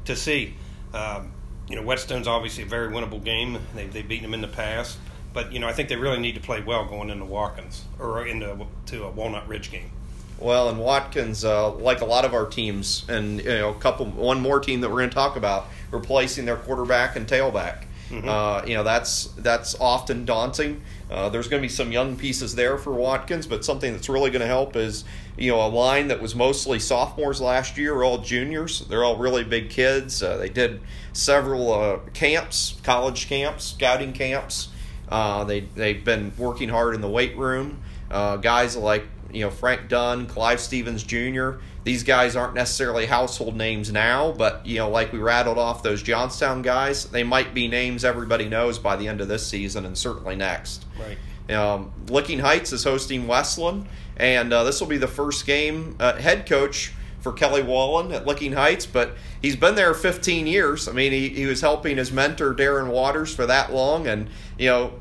to 0.07 0.17
see. 0.17 0.55
Um, 0.95 1.33
you 1.69 1.75
know, 1.75 1.83
Whetstone's 1.83 2.29
obviously 2.29 2.63
a 2.63 2.67
very 2.67 2.93
winnable 2.93 3.23
game. 3.23 3.59
They, 3.75 3.87
they've 3.89 4.07
beaten 4.07 4.23
them 4.23 4.35
in 4.35 4.41
the 4.41 4.49
past. 4.49 4.99
But, 5.37 5.53
you 5.53 5.59
know, 5.59 5.69
I 5.69 5.75
think 5.75 5.91
they 5.91 5.97
really 5.97 6.19
need 6.19 6.35
to 6.37 6.41
play 6.41 6.63
well 6.63 6.87
going 6.87 7.11
into 7.11 7.27
Watkins 7.27 7.85
or 7.99 8.27
into 8.27 8.67
to 8.87 9.05
a 9.05 9.11
Walnut 9.11 9.47
Ridge 9.47 9.71
game. 9.71 9.91
Well, 10.39 10.71
and 10.71 10.79
Watkins, 10.79 11.45
uh, 11.45 11.73
like 11.73 12.01
a 12.01 12.07
lot 12.07 12.25
of 12.25 12.33
our 12.33 12.47
teams, 12.47 13.05
and 13.07 13.41
you 13.41 13.51
know, 13.51 13.69
a 13.69 13.75
couple, 13.75 14.07
one 14.07 14.41
more 14.41 14.61
team 14.61 14.81
that 14.81 14.89
we're 14.89 15.01
going 15.01 15.11
to 15.11 15.15
talk 15.15 15.37
about, 15.37 15.67
replacing 15.91 16.47
their 16.47 16.57
quarterback 16.57 17.17
and 17.17 17.27
tailback. 17.27 17.85
Mm-hmm. 18.09 18.27
Uh, 18.27 18.63
you 18.67 18.77
know, 18.77 18.83
that's 18.83 19.27
that's 19.37 19.79
often 19.79 20.25
daunting. 20.25 20.81
Uh, 21.11 21.29
there's 21.29 21.49
going 21.49 21.61
to 21.61 21.69
be 21.69 21.73
some 21.73 21.93
young 21.93 22.17
pieces 22.17 22.55
there 22.55 22.79
for 22.79 22.95
Watkins, 22.95 23.47
but 23.47 23.63
something 23.63 23.93
that's 23.93 24.09
really 24.09 24.31
going 24.31 24.41
to 24.41 24.47
help 24.47 24.75
is 24.75 25.05
you 25.37 25.51
know 25.51 25.67
a 25.67 25.69
line 25.69 26.09
that 26.09 26.23
was 26.23 26.35
mostly 26.35 26.79
sophomores 26.79 27.43
last 27.43 27.77
year, 27.77 28.03
all 28.03 28.17
juniors. 28.17 28.87
They're 28.87 29.05
all 29.05 29.19
really 29.19 29.45
big 29.45 29.69
kids. 29.69 30.23
Uh, 30.23 30.39
they 30.39 30.49
did 30.49 30.81
several 31.13 31.75
uh, 31.75 31.99
camps, 32.15 32.81
college 32.83 33.29
camps, 33.29 33.65
scouting 33.65 34.15
camps. 34.15 34.69
Uh, 35.09 35.45
they 35.45 35.61
they've 35.61 36.05
been 36.05 36.33
working 36.37 36.69
hard 36.69 36.95
in 36.95 37.01
the 37.01 37.09
weight 37.09 37.37
room. 37.37 37.83
Uh, 38.11 38.37
guys 38.37 38.77
like 38.77 39.05
you 39.33 39.45
know 39.45 39.51
Frank 39.51 39.89
Dunn, 39.89 40.27
Clive 40.27 40.61
Stevens 40.61 41.03
Jr. 41.03 41.53
These 41.85 42.03
guys 42.03 42.35
aren't 42.35 42.55
necessarily 42.55 43.07
household 43.07 43.57
names 43.57 43.93
now, 43.93 44.33
but 44.33 44.67
you 44.67 44.79
know, 44.79 44.91
like 44.91 45.13
we 45.13 45.21
rattled 45.21 45.59
off 45.59 45.85
those 45.85 46.03
Johnstown 46.03 46.63
guys, 46.63 47.07
they 47.07 47.23
might 47.23 47.55
be 47.55 47.69
names 47.69 48.05
everybody 48.05 48.49
knows 48.49 48.79
by 48.79 48.97
the 48.97 49.07
end 49.07 49.21
of 49.21 49.29
this 49.29 49.47
season 49.47 49.85
and 49.85 49.97
certainly 49.97 50.35
next. 50.35 50.85
Right. 50.99 51.17
Um, 51.55 51.93
Licking 52.09 52.41
Heights 52.41 52.73
is 52.73 52.83
hosting 52.83 53.29
Westland, 53.29 53.87
and 54.17 54.53
uh, 54.53 54.65
this 54.65 54.81
will 54.81 54.89
be 54.89 54.99
the 54.99 55.07
first 55.07 55.47
game. 55.47 55.95
Uh, 56.01 56.15
head 56.17 56.49
coach 56.49 56.93
for 57.27 57.33
Kelly 57.33 57.61
Wallen 57.61 58.13
at 58.13 58.25
Licking 58.25 58.53
Heights, 58.53 58.87
but 58.87 59.17
he's 59.43 59.57
been 59.57 59.75
there 59.75 59.93
15 59.95 60.47
years. 60.47 60.87
I 60.87 60.93
mean, 60.93 61.11
he, 61.11 61.29
he 61.31 61.47
was 61.47 61.61
helping 61.61 61.97
his 61.97 62.13
mentor 62.13 62.55
Darren 62.55 62.87
Waters 62.87 63.35
for 63.35 63.47
that 63.47 63.73
long, 63.73 64.07
and 64.07 64.29
you 64.57 64.69
know, 64.69 64.93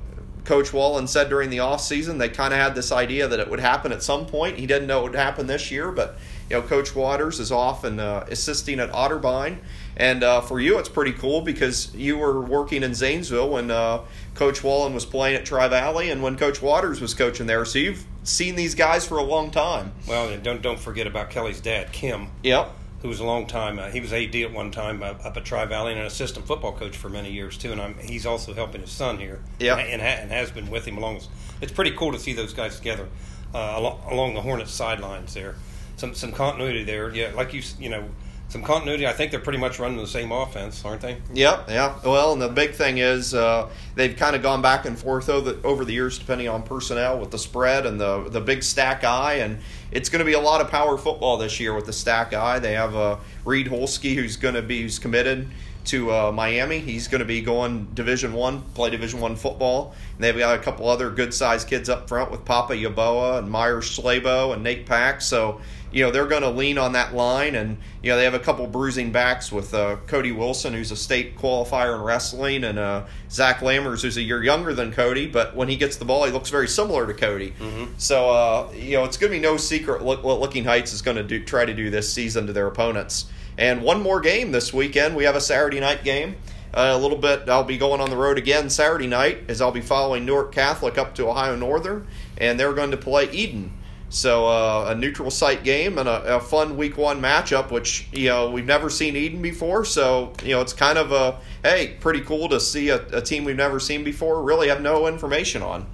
Coach 0.43 0.73
Wallen 0.73 1.05
said 1.05 1.29
during 1.29 1.51
the 1.51 1.57
offseason 1.57 2.17
they 2.17 2.29
kind 2.29 2.51
of 2.51 2.59
had 2.59 2.73
this 2.73 2.91
idea 2.91 3.27
that 3.27 3.39
it 3.39 3.47
would 3.47 3.59
happen 3.59 3.91
at 3.91 4.01
some 4.01 4.25
point. 4.25 4.57
He 4.57 4.65
didn't 4.65 4.87
know 4.87 5.01
it 5.01 5.11
would 5.11 5.19
happen 5.19 5.45
this 5.45 5.69
year, 5.69 5.91
but 5.91 6.17
you 6.49 6.57
know, 6.57 6.61
Coach 6.61 6.95
Waters 6.95 7.39
is 7.39 7.51
off 7.51 7.83
and 7.83 7.99
uh, 7.99 8.25
assisting 8.29 8.79
at 8.79 8.91
Otterbein. 8.91 9.57
And 9.97 10.23
uh, 10.23 10.41
for 10.41 10.59
you, 10.59 10.77
it's 10.77 10.89
pretty 10.89 11.13
cool 11.13 11.41
because 11.41 11.93
you 11.95 12.17
were 12.17 12.41
working 12.41 12.83
in 12.83 12.93
Zanesville 12.93 13.49
when 13.49 13.71
uh, 13.71 14.01
Coach 14.35 14.63
Wallen 14.63 14.93
was 14.93 15.05
playing 15.05 15.35
at 15.35 15.45
Tri 15.45 15.67
Valley 15.67 16.09
and 16.09 16.21
when 16.21 16.37
Coach 16.37 16.61
Waters 16.61 17.01
was 17.01 17.13
coaching 17.13 17.47
there. 17.47 17.65
So 17.65 17.79
you've 17.79 18.05
seen 18.23 18.55
these 18.55 18.75
guys 18.75 19.07
for 19.07 19.17
a 19.17 19.23
long 19.23 19.51
time. 19.51 19.93
Well, 20.07 20.29
and 20.29 20.43
don't 20.43 20.61
don't 20.61 20.79
forget 20.79 21.07
about 21.07 21.29
Kelly's 21.29 21.61
dad, 21.61 21.91
Kim. 21.91 22.27
Yep. 22.43 22.71
Who 23.01 23.09
was 23.09 23.19
a 23.19 23.25
long 23.25 23.45
time? 23.45 23.79
Uh, 23.79 23.89
he 23.89 24.01
was 24.01 24.11
AD 24.11 24.35
at 24.35 24.51
one 24.51 24.71
time 24.71 25.01
uh, 25.01 25.13
up 25.23 25.37
at 25.37 25.45
Tri 25.45 25.65
Valley 25.65 25.91
and 25.91 26.01
an 26.01 26.07
assistant 26.07 26.45
football 26.45 26.73
coach 26.73 26.97
for 26.97 27.09
many 27.09 27.31
years 27.31 27.57
too. 27.57 27.71
And 27.71 27.81
I'm, 27.81 27.97
he's 27.99 28.25
also 28.25 28.53
helping 28.53 28.81
his 28.81 28.91
son 28.91 29.17
here. 29.17 29.41
Yeah. 29.59 29.77
And, 29.77 30.01
and, 30.01 30.31
has 30.31 30.51
been 30.51 30.69
with 30.69 30.85
him 30.85 30.97
along. 30.97 31.21
It's 31.61 31.71
pretty 31.71 31.91
cool 31.91 32.11
to 32.11 32.19
see 32.19 32.33
those 32.33 32.53
guys 32.53 32.77
together 32.77 33.07
uh, 33.53 33.75
along, 33.77 34.01
along 34.09 34.33
the 34.33 34.41
Hornets 34.41 34.71
sidelines 34.71 35.33
there 35.33 35.55
some 35.97 36.13
some 36.13 36.31
continuity 36.31 36.83
there. 36.83 37.13
Yeah, 37.13 37.31
like 37.35 37.53
you 37.53 37.61
you 37.79 37.89
know 37.89 38.05
some 38.49 38.61
continuity. 38.61 39.07
I 39.07 39.13
think 39.13 39.31
they're 39.31 39.39
pretty 39.39 39.59
much 39.59 39.79
running 39.79 39.97
the 39.97 40.07
same 40.07 40.31
offense, 40.31 40.85
aren't 40.85 41.01
they? 41.01 41.17
Yep, 41.33 41.65
yeah. 41.69 41.95
Well, 42.05 42.33
and 42.33 42.41
the 42.41 42.47
big 42.47 42.73
thing 42.73 42.99
is 42.99 43.33
uh, 43.33 43.69
they've 43.95 44.15
kind 44.15 44.35
of 44.35 44.41
gone 44.41 44.61
back 44.61 44.85
and 44.85 44.97
forth 44.97 45.29
over 45.29 45.53
the, 45.53 45.67
over 45.67 45.83
the 45.83 45.93
years, 45.93 46.19
depending 46.19 46.47
on 46.47 46.63
personnel 46.63 47.19
with 47.19 47.31
the 47.31 47.39
spread 47.39 47.85
and 47.85 47.99
the 47.99 48.29
the 48.29 48.41
big 48.41 48.63
stack 48.63 49.03
I, 49.03 49.35
and 49.35 49.59
it's 49.91 50.09
going 50.09 50.19
to 50.19 50.25
be 50.25 50.33
a 50.33 50.39
lot 50.39 50.61
of 50.61 50.69
power 50.69 50.97
football 50.97 51.37
this 51.37 51.59
year 51.59 51.73
with 51.73 51.85
the 51.85 51.93
stack 51.93 52.33
I. 52.33 52.59
They 52.59 52.73
have 52.73 52.95
uh, 52.95 53.17
Reed 53.43 53.67
Holsky, 53.67 54.15
who's 54.15 54.37
going 54.37 54.55
to 54.55 54.61
be 54.61 54.81
who's 54.81 54.99
committed 54.99 55.47
to 55.85 56.11
uh, 56.11 56.31
Miami. 56.31 56.79
He's 56.79 57.07
going 57.07 57.19
to 57.19 57.25
be 57.25 57.41
going 57.41 57.85
Division 57.93 58.33
One, 58.33 58.61
play 58.73 58.89
Division 58.89 59.19
One 59.19 59.35
football. 59.35 59.95
And 60.15 60.23
they've 60.23 60.37
got 60.37 60.59
a 60.59 60.61
couple 60.61 60.87
other 60.87 61.09
good 61.09 61.33
sized 61.33 61.67
kids 61.67 61.89
up 61.89 62.07
front 62.07 62.31
with 62.31 62.45
Papa 62.45 62.73
Yaboa 62.73 63.39
and 63.39 63.49
Myers 63.49 63.97
Slabo 63.97 64.53
and 64.53 64.63
Nate 64.63 64.85
Pack. 64.85 65.21
So 65.21 65.61
you 65.95 66.03
know 66.03 66.11
they're 66.11 66.27
going 66.27 66.41
to 66.41 66.49
lean 66.49 66.77
on 66.77 66.91
that 66.91 67.15
line, 67.15 67.55
and 67.55 67.77
you 68.03 68.11
know 68.11 68.17
they 68.17 68.25
have 68.25 68.33
a 68.33 68.39
couple 68.39 68.67
bruising 68.67 69.13
backs 69.13 69.49
with 69.49 69.73
uh, 69.73 69.95
Cody 70.07 70.33
Wilson, 70.33 70.73
who's 70.73 70.91
a 70.91 70.95
state 70.95 71.37
qualifier 71.37 71.95
in 71.95 72.01
wrestling, 72.01 72.65
and 72.65 72.77
uh, 72.77 73.05
Zach 73.31 73.59
Lammers, 73.59 74.01
who's 74.01 74.17
a 74.17 74.21
year 74.21 74.43
younger 74.43 74.73
than 74.73 74.91
Cody, 74.91 75.25
but 75.25 75.55
when 75.55 75.69
he 75.69 75.77
gets 75.77 75.95
the 75.95 76.03
ball, 76.03 76.25
he 76.25 76.33
looks 76.33 76.49
very 76.49 76.67
similar 76.67 77.07
to 77.07 77.13
Cody. 77.13 77.53
Mm-hmm. 77.57 77.93
So 77.97 78.29
uh, 78.29 78.71
you 78.75 78.97
know 78.97 79.05
it's 79.05 79.15
going 79.15 79.31
to 79.31 79.37
be 79.37 79.41
no 79.41 79.55
secret 79.55 80.03
what 80.03 80.25
Licking 80.25 80.65
Heights 80.65 80.91
is 80.91 81.01
going 81.01 81.15
to 81.15 81.23
do, 81.23 81.41
try 81.45 81.63
to 81.63 81.73
do 81.73 81.89
this 81.89 82.11
season 82.11 82.45
to 82.47 82.53
their 82.53 82.67
opponents. 82.67 83.27
And 83.57 83.81
one 83.81 84.01
more 84.01 84.19
game 84.19 84.51
this 84.51 84.73
weekend. 84.73 85.15
We 85.15 85.23
have 85.23 85.35
a 85.35 85.41
Saturday 85.41 85.79
night 85.79 86.03
game. 86.03 86.35
Uh, 86.73 86.91
a 86.93 86.97
little 86.97 87.17
bit, 87.17 87.47
I'll 87.47 87.63
be 87.63 87.77
going 87.77 88.01
on 88.01 88.09
the 88.09 88.17
road 88.17 88.37
again 88.37 88.69
Saturday 88.69 89.07
night 89.07 89.43
as 89.47 89.61
I'll 89.61 89.71
be 89.71 89.79
following 89.79 90.25
Newark 90.25 90.53
Catholic 90.53 90.97
up 90.97 91.15
to 91.15 91.29
Ohio 91.29 91.55
Northern, 91.55 92.05
and 92.37 92.59
they're 92.59 92.73
going 92.73 92.91
to 92.91 92.97
play 92.97 93.31
Eden. 93.31 93.71
So 94.09 94.47
uh, 94.47 94.87
a 94.89 94.95
neutral 94.95 95.31
site 95.31 95.63
game 95.63 95.97
and 95.97 96.07
a, 96.07 96.35
a, 96.35 96.39
fun 96.39 96.77
week 96.77 96.97
one 96.97 97.21
matchup, 97.21 97.71
which 97.71 98.07
you 98.11 98.27
know 98.29 98.51
we've 98.51 98.65
never 98.65 98.89
seen 98.89 99.15
Eden 99.15 99.41
before. 99.41 99.83
So 99.83 100.33
you 100.43 100.51
know 100.51 100.61
it's 100.61 100.73
kind 100.73 100.97
of 100.97 101.11
a 101.11 101.39
hey, 101.63 101.97
pretty 101.99 102.21
cool 102.21 102.47
to 102.49 102.59
see 102.59 102.89
a, 102.89 103.05
a 103.07 103.21
team 103.21 103.45
we've 103.45 103.55
never 103.55 103.79
seen 103.79 104.03
before. 104.03 104.41
Really 104.43 104.67
have 104.67 104.81
no 104.81 105.07
information 105.07 105.61
on. 105.63 105.87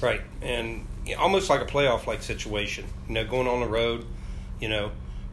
Right, 0.00 0.22
and 0.40 0.86
almost 1.18 1.50
like 1.50 1.60
a 1.60 1.66
playoff 1.66 2.06
like 2.06 2.22
situation. 2.22 2.86
You 3.06 3.14
know, 3.14 3.24
going 3.26 3.46
on 3.46 3.60
the 3.60 3.68
road, 3.68 4.06
you 4.60 4.68
know, 4.68 4.90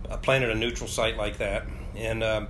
uh, 0.09 0.17
playing 0.17 0.43
at 0.43 0.49
a 0.49 0.55
neutral 0.55 0.89
site 0.89 1.17
like 1.17 1.37
that, 1.37 1.65
and 1.97 2.23
um, 2.23 2.47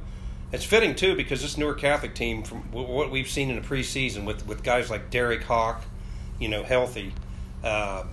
it's 0.52 0.66
fitting 0.66 0.96
too 0.96 1.16
because 1.16 1.42
this 1.42 1.58
Newark 1.58 1.80
Catholic 1.80 2.16
team, 2.16 2.44
from 2.44 2.60
what 2.72 3.12
we've 3.12 3.30
seen 3.30 3.50
in 3.50 3.56
the 3.56 3.62
preseason 3.62 4.26
with 4.26 4.48
with 4.48 4.64
guys 4.64 4.90
like 4.90 5.10
Derek 5.10 5.44
Hawk, 5.44 5.84
you 6.40 6.48
know, 6.48 6.64
healthy. 6.64 7.14
Uh, 7.64 8.06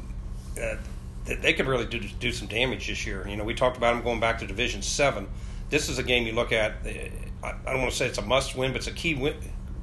uh, 0.60 0.76
they 1.24 1.52
could 1.52 1.66
really 1.66 1.86
do 1.86 2.00
do 2.00 2.32
some 2.32 2.48
damage 2.48 2.88
this 2.88 3.06
year. 3.06 3.26
You 3.28 3.36
know, 3.36 3.44
we 3.44 3.54
talked 3.54 3.76
about 3.76 3.94
them 3.94 4.02
going 4.02 4.20
back 4.20 4.38
to 4.40 4.46
Division 4.46 4.82
Seven. 4.82 5.28
This 5.70 5.88
is 5.88 5.98
a 5.98 6.02
game 6.02 6.26
you 6.26 6.32
look 6.32 6.52
at. 6.52 6.72
Uh, 6.84 7.48
I 7.66 7.72
don't 7.72 7.80
want 7.80 7.90
to 7.90 7.96
say 7.96 8.06
it's 8.06 8.18
a 8.18 8.22
must 8.22 8.56
win, 8.56 8.72
but 8.72 8.78
it's 8.78 8.86
a 8.86 8.92
key 8.92 9.14
win. 9.14 9.34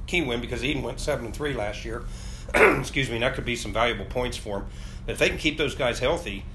Key 0.07 0.21
win 0.21 0.41
because 0.41 0.63
Eden 0.63 0.81
went 0.81 0.99
seven 0.99 1.25
and 1.25 1.35
three 1.35 1.53
last 1.53 1.85
year. 1.85 2.03
Excuse 2.53 3.09
me, 3.09 3.15
and 3.15 3.23
that 3.23 3.35
could 3.35 3.45
be 3.45 3.55
some 3.55 3.73
valuable 3.73 4.05
points 4.05 4.37
for 4.37 4.59
them. 4.59 4.67
But 5.05 5.13
if 5.13 5.19
they 5.19 5.29
can 5.29 5.37
keep 5.37 5.57
those 5.57 5.75
guys 5.75 5.99
healthy, 5.99 6.45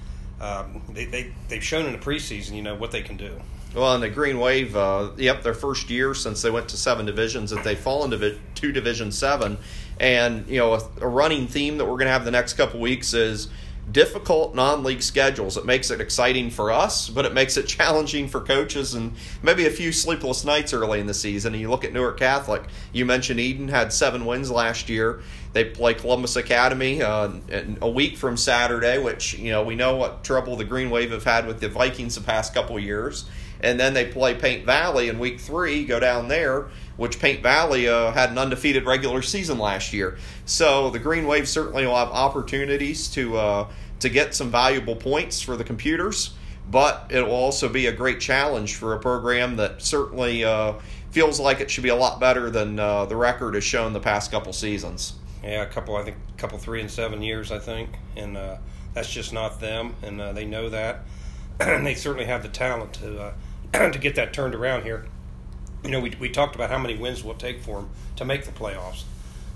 um, 0.40 0.82
they, 0.92 1.04
they 1.04 1.32
they've 1.48 1.64
shown 1.64 1.86
in 1.86 1.92
the 1.92 1.98
preseason, 1.98 2.52
you 2.52 2.62
know, 2.62 2.74
what 2.74 2.90
they 2.90 3.02
can 3.02 3.16
do. 3.16 3.40
Well, 3.74 3.94
in 3.96 4.00
the 4.00 4.08
Green 4.08 4.38
Wave, 4.38 4.76
uh, 4.76 5.10
yep, 5.16 5.42
their 5.42 5.54
first 5.54 5.90
year 5.90 6.14
since 6.14 6.42
they 6.42 6.50
went 6.50 6.68
to 6.68 6.76
seven 6.76 7.06
divisions, 7.06 7.50
that 7.50 7.64
they 7.64 7.74
fall 7.74 8.04
into 8.04 8.38
two 8.54 8.70
Division 8.70 9.10
Seven, 9.10 9.58
and 9.98 10.46
you 10.46 10.58
know, 10.58 10.74
a, 10.74 10.80
a 11.00 11.08
running 11.08 11.48
theme 11.48 11.78
that 11.78 11.84
we're 11.84 11.92
going 11.92 12.06
to 12.06 12.12
have 12.12 12.24
the 12.24 12.30
next 12.30 12.54
couple 12.54 12.78
weeks 12.78 13.14
is 13.14 13.48
difficult 13.90 14.54
non-league 14.54 15.02
schedules. 15.02 15.56
It 15.56 15.64
makes 15.66 15.90
it 15.90 16.00
exciting 16.00 16.50
for 16.50 16.70
us, 16.72 17.08
but 17.08 17.24
it 17.24 17.32
makes 17.32 17.56
it 17.56 17.66
challenging 17.66 18.28
for 18.28 18.40
coaches 18.40 18.94
and 18.94 19.12
maybe 19.42 19.66
a 19.66 19.70
few 19.70 19.92
sleepless 19.92 20.44
nights 20.44 20.72
early 20.72 21.00
in 21.00 21.06
the 21.06 21.14
season. 21.14 21.54
And 21.54 21.60
you 21.60 21.70
look 21.70 21.84
at 21.84 21.92
Newark 21.92 22.18
Catholic. 22.18 22.62
You 22.92 23.04
mentioned 23.04 23.40
Eden 23.40 23.68
had 23.68 23.92
seven 23.92 24.24
wins 24.26 24.50
last 24.50 24.88
year. 24.88 25.20
They 25.52 25.64
play 25.64 25.94
Columbus 25.94 26.34
Academy 26.34 27.00
uh, 27.00 27.30
a 27.80 27.88
week 27.88 28.16
from 28.16 28.36
Saturday, 28.36 28.98
which 28.98 29.34
you 29.34 29.52
know 29.52 29.62
we 29.62 29.76
know 29.76 29.94
what 29.94 30.24
trouble 30.24 30.56
the 30.56 30.64
Green 30.64 30.90
Wave 30.90 31.12
have 31.12 31.22
had 31.22 31.46
with 31.46 31.60
the 31.60 31.68
Vikings 31.68 32.16
the 32.16 32.22
past 32.22 32.52
couple 32.52 32.78
years. 32.78 33.24
And 33.64 33.80
then 33.80 33.94
they 33.94 34.04
play 34.04 34.34
Paint 34.34 34.64
Valley 34.64 35.08
in 35.08 35.18
week 35.18 35.40
three. 35.40 35.84
Go 35.84 35.98
down 35.98 36.28
there 36.28 36.68
which 36.96 37.18
Paint 37.18 37.42
Valley 37.42 37.88
uh, 37.88 38.12
had 38.12 38.30
an 38.30 38.38
undefeated 38.38 38.84
regular 38.84 39.22
season 39.22 39.58
last 39.58 39.92
year. 39.92 40.16
So 40.44 40.90
the 40.90 40.98
Green 40.98 41.26
Wave 41.26 41.48
certainly 41.48 41.86
will 41.86 41.96
have 41.96 42.08
opportunities 42.08 43.08
to 43.08 43.36
uh, 43.36 43.70
to 44.00 44.08
get 44.08 44.34
some 44.34 44.50
valuable 44.50 44.96
points 44.96 45.40
for 45.40 45.56
the 45.56 45.64
computers, 45.64 46.34
but 46.70 47.06
it 47.10 47.22
will 47.22 47.32
also 47.32 47.68
be 47.68 47.86
a 47.86 47.92
great 47.92 48.20
challenge 48.20 48.74
for 48.76 48.94
a 48.94 48.98
program 48.98 49.56
that 49.56 49.82
certainly 49.82 50.44
uh, 50.44 50.74
feels 51.10 51.40
like 51.40 51.60
it 51.60 51.70
should 51.70 51.82
be 51.82 51.88
a 51.88 51.96
lot 51.96 52.20
better 52.20 52.50
than 52.50 52.78
uh, 52.78 53.06
the 53.06 53.16
record 53.16 53.54
has 53.54 53.64
shown 53.64 53.92
the 53.92 54.00
past 54.00 54.30
couple 54.30 54.52
seasons. 54.52 55.14
Yeah, 55.42 55.62
a 55.62 55.66
couple, 55.66 55.96
I 55.96 56.02
think, 56.02 56.16
a 56.34 56.38
couple 56.38 56.58
three 56.58 56.80
and 56.80 56.90
seven 56.90 57.22
years, 57.22 57.52
I 57.52 57.58
think, 57.58 57.90
and 58.16 58.36
uh, 58.36 58.56
that's 58.94 59.12
just 59.12 59.32
not 59.32 59.60
them, 59.60 59.94
and 60.02 60.20
uh, 60.20 60.32
they 60.32 60.44
know 60.46 60.70
that, 60.70 61.04
they 61.58 61.94
certainly 61.94 62.24
have 62.24 62.42
the 62.42 62.48
talent 62.48 62.94
to 62.94 63.34
to 63.92 63.98
get 63.98 64.14
that 64.14 64.32
turned 64.32 64.54
around 64.54 64.82
here 64.82 65.06
you 65.84 65.90
know, 65.90 66.00
we, 66.00 66.14
we 66.18 66.30
talked 66.30 66.54
about 66.54 66.70
how 66.70 66.78
many 66.78 66.96
wins 66.96 67.22
will 67.22 67.34
take 67.34 67.62
for 67.62 67.76
them 67.76 67.90
to 68.16 68.24
make 68.24 68.44
the 68.44 68.52
playoffs. 68.52 69.04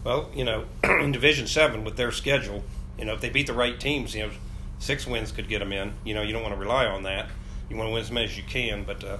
Well, 0.04 0.30
you 0.34 0.44
know, 0.44 0.66
in 0.84 1.10
Division 1.10 1.46
Seven 1.46 1.84
with 1.84 1.96
their 1.96 2.12
schedule, 2.12 2.62
you 2.98 3.06
know, 3.06 3.14
if 3.14 3.20
they 3.20 3.30
beat 3.30 3.46
the 3.46 3.54
right 3.54 3.78
teams, 3.80 4.14
you 4.14 4.26
know, 4.26 4.30
six 4.78 5.06
wins 5.06 5.32
could 5.32 5.48
get 5.48 5.60
them 5.60 5.72
in. 5.72 5.94
You 6.04 6.14
know, 6.14 6.22
you 6.22 6.32
don't 6.32 6.42
want 6.42 6.54
to 6.54 6.60
rely 6.60 6.86
on 6.86 7.04
that. 7.04 7.30
You 7.70 7.76
want 7.76 7.88
to 7.88 7.92
win 7.92 8.02
as 8.02 8.10
many 8.10 8.26
as 8.26 8.36
you 8.36 8.42
can, 8.42 8.84
but 8.84 9.02
uh, 9.02 9.18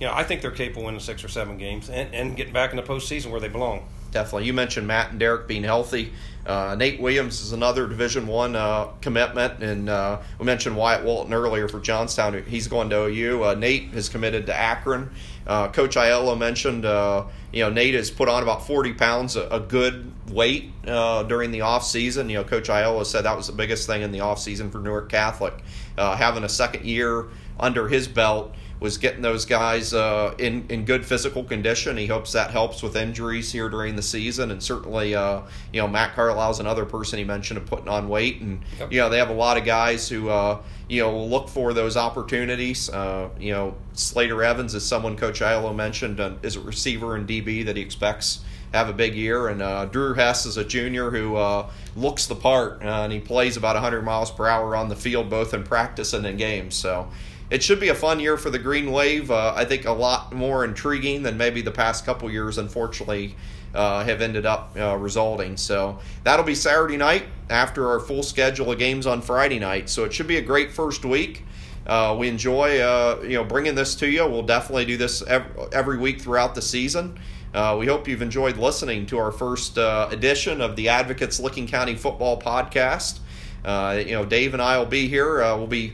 you 0.00 0.06
know, 0.06 0.12
I 0.12 0.24
think 0.24 0.42
they're 0.42 0.50
capable 0.50 0.82
of 0.82 0.86
winning 0.86 1.00
six 1.00 1.24
or 1.24 1.28
seven 1.28 1.58
games 1.58 1.88
and, 1.88 2.12
and 2.14 2.36
getting 2.36 2.52
back 2.52 2.70
in 2.70 2.76
the 2.76 2.82
postseason 2.82 3.30
where 3.30 3.40
they 3.40 3.48
belong. 3.48 3.88
Definitely, 4.12 4.46
you 4.46 4.52
mentioned 4.52 4.86
Matt 4.86 5.10
and 5.10 5.18
Derek 5.18 5.48
being 5.48 5.64
healthy. 5.64 6.12
Uh, 6.44 6.74
Nate 6.76 7.00
Williams 7.00 7.40
is 7.40 7.52
another 7.52 7.86
Division 7.86 8.26
One 8.26 8.54
uh, 8.56 8.88
commitment, 9.00 9.62
and 9.62 9.88
uh, 9.88 10.20
we 10.38 10.44
mentioned 10.44 10.76
Wyatt 10.76 11.04
Walton 11.04 11.32
earlier 11.32 11.66
for 11.66 11.80
Johnstown. 11.80 12.42
He's 12.46 12.66
going 12.66 12.90
to 12.90 13.04
OU. 13.04 13.44
Uh, 13.44 13.54
Nate 13.54 13.90
has 13.94 14.08
committed 14.08 14.46
to 14.46 14.54
Akron. 14.54 15.10
Uh, 15.46 15.68
Coach 15.68 15.96
Aiello 15.96 16.36
mentioned, 16.36 16.84
uh, 16.84 17.24
you 17.52 17.62
know, 17.62 17.70
Nate 17.70 17.94
has 17.94 18.10
put 18.10 18.28
on 18.28 18.42
about 18.42 18.66
40 18.66 18.92
pounds, 18.94 19.36
a, 19.36 19.46
a 19.48 19.60
good 19.60 20.12
weight 20.30 20.72
during 20.84 21.52
the 21.52 21.62
off 21.62 21.84
season. 21.84 22.28
You 22.28 22.38
know, 22.38 22.44
Coach 22.44 22.68
Aiello 22.68 23.06
said 23.06 23.22
that 23.22 23.36
was 23.36 23.46
the 23.46 23.52
biggest 23.52 23.86
thing 23.86 24.02
in 24.02 24.10
the 24.12 24.20
off 24.20 24.40
season 24.40 24.70
for 24.70 24.78
Newark 24.78 25.08
Catholic, 25.08 25.54
having 25.96 26.44
a 26.44 26.48
second 26.48 26.84
year 26.84 27.28
under 27.58 27.88
his 27.88 28.08
belt 28.08 28.52
was 28.82 28.98
getting 28.98 29.22
those 29.22 29.44
guys 29.44 29.94
uh, 29.94 30.34
in 30.38 30.66
in 30.68 30.84
good 30.84 31.06
physical 31.06 31.44
condition. 31.44 31.96
He 31.96 32.06
hopes 32.06 32.32
that 32.32 32.50
helps 32.50 32.82
with 32.82 32.96
injuries 32.96 33.52
here 33.52 33.68
during 33.68 33.96
the 33.96 34.02
season, 34.02 34.50
and 34.50 34.62
certainly, 34.62 35.14
uh, 35.14 35.42
you 35.72 35.80
know, 35.80 35.88
Matt 35.88 36.14
Carlisle's 36.14 36.60
another 36.60 36.84
person 36.84 37.18
he 37.18 37.24
mentioned 37.24 37.58
of 37.58 37.66
putting 37.66 37.88
on 37.88 38.08
weight, 38.08 38.40
and 38.40 38.60
yep. 38.78 38.92
you 38.92 39.00
know 39.00 39.08
they 39.08 39.18
have 39.18 39.30
a 39.30 39.34
lot 39.34 39.56
of 39.56 39.64
guys 39.64 40.08
who 40.08 40.28
uh, 40.28 40.60
you 40.88 41.00
know 41.00 41.24
look 41.24 41.48
for 41.48 41.72
those 41.72 41.96
opportunities. 41.96 42.90
Uh, 42.90 43.28
you 43.38 43.52
know, 43.52 43.74
Slater 43.92 44.42
Evans 44.42 44.74
is 44.74 44.84
someone 44.84 45.16
Coach 45.16 45.40
Aiello 45.40 45.74
mentioned 45.74 46.20
uh, 46.20 46.34
is 46.42 46.56
a 46.56 46.60
receiver 46.60 47.16
and 47.16 47.28
DB 47.28 47.64
that 47.64 47.76
he 47.76 47.82
expects 47.82 48.40
have 48.72 48.88
a 48.88 48.92
big 48.92 49.14
year. 49.14 49.48
And 49.48 49.62
uh, 49.62 49.86
Drew 49.86 50.14
Hess 50.14 50.46
is 50.46 50.56
a 50.56 50.64
junior 50.64 51.10
who 51.10 51.36
uh, 51.36 51.70
looks 51.94 52.26
the 52.26 52.34
part, 52.34 52.82
uh, 52.82 53.02
and 53.02 53.12
he 53.12 53.20
plays 53.20 53.56
about 53.56 53.76
100 53.76 54.02
miles 54.02 54.30
per 54.30 54.46
hour 54.46 54.74
on 54.74 54.88
the 54.88 54.96
field, 54.96 55.30
both 55.30 55.54
in 55.54 55.62
practice 55.62 56.12
and 56.12 56.26
in 56.26 56.36
games. 56.36 56.74
So 56.74 57.08
it 57.52 57.62
should 57.62 57.78
be 57.78 57.90
a 57.90 57.94
fun 57.94 58.18
year 58.18 58.38
for 58.38 58.48
the 58.48 58.58
Green 58.58 58.90
Wave. 58.90 59.30
Uh, 59.30 59.52
I 59.54 59.66
think 59.66 59.84
a 59.84 59.92
lot 59.92 60.32
more 60.32 60.64
intriguing 60.64 61.22
than 61.22 61.36
maybe 61.36 61.60
the 61.60 61.70
past 61.70 62.06
couple 62.06 62.30
years, 62.30 62.56
unfortunately, 62.56 63.36
uh, 63.74 64.02
have 64.04 64.22
ended 64.22 64.46
up 64.46 64.74
uh, 64.74 64.96
resulting. 64.96 65.58
So 65.58 65.98
that'll 66.24 66.46
be 66.46 66.54
Saturday 66.54 66.96
night 66.96 67.24
after 67.50 67.88
our 67.90 68.00
full 68.00 68.22
schedule 68.22 68.72
of 68.72 68.78
games 68.78 69.06
on 69.06 69.20
Friday 69.20 69.58
night. 69.58 69.90
So 69.90 70.04
it 70.04 70.14
should 70.14 70.26
be 70.26 70.38
a 70.38 70.42
great 70.42 70.72
first 70.72 71.04
week. 71.04 71.44
Uh, 71.86 72.16
we 72.18 72.26
enjoy 72.28 72.80
uh, 72.80 73.20
you 73.22 73.34
know 73.34 73.44
bringing 73.44 73.74
this 73.74 73.96
to 73.96 74.08
you. 74.08 74.26
We'll 74.26 74.44
definitely 74.44 74.86
do 74.86 74.96
this 74.96 75.22
every, 75.22 75.98
week 75.98 76.22
throughout 76.22 76.54
the 76.54 76.62
season. 76.62 77.18
Uh, 77.52 77.76
we 77.78 77.86
hope 77.86 78.08
you've 78.08 78.22
enjoyed 78.22 78.56
listening 78.56 79.04
to 79.06 79.18
our 79.18 79.30
first 79.30 79.76
edition 79.76 80.62
of 80.62 80.74
the 80.74 80.88
Advocates 80.88 81.38
Licking 81.38 81.66
County 81.66 81.96
Football 81.96 82.40
Podcast. 82.40 83.18
you 84.06 84.12
know, 84.12 84.24
Dave 84.24 84.54
and 84.54 84.62
I 84.62 84.78
will 84.78 84.86
be 84.86 85.06
here. 85.06 85.40
we'll 85.56 85.66
be 85.66 85.92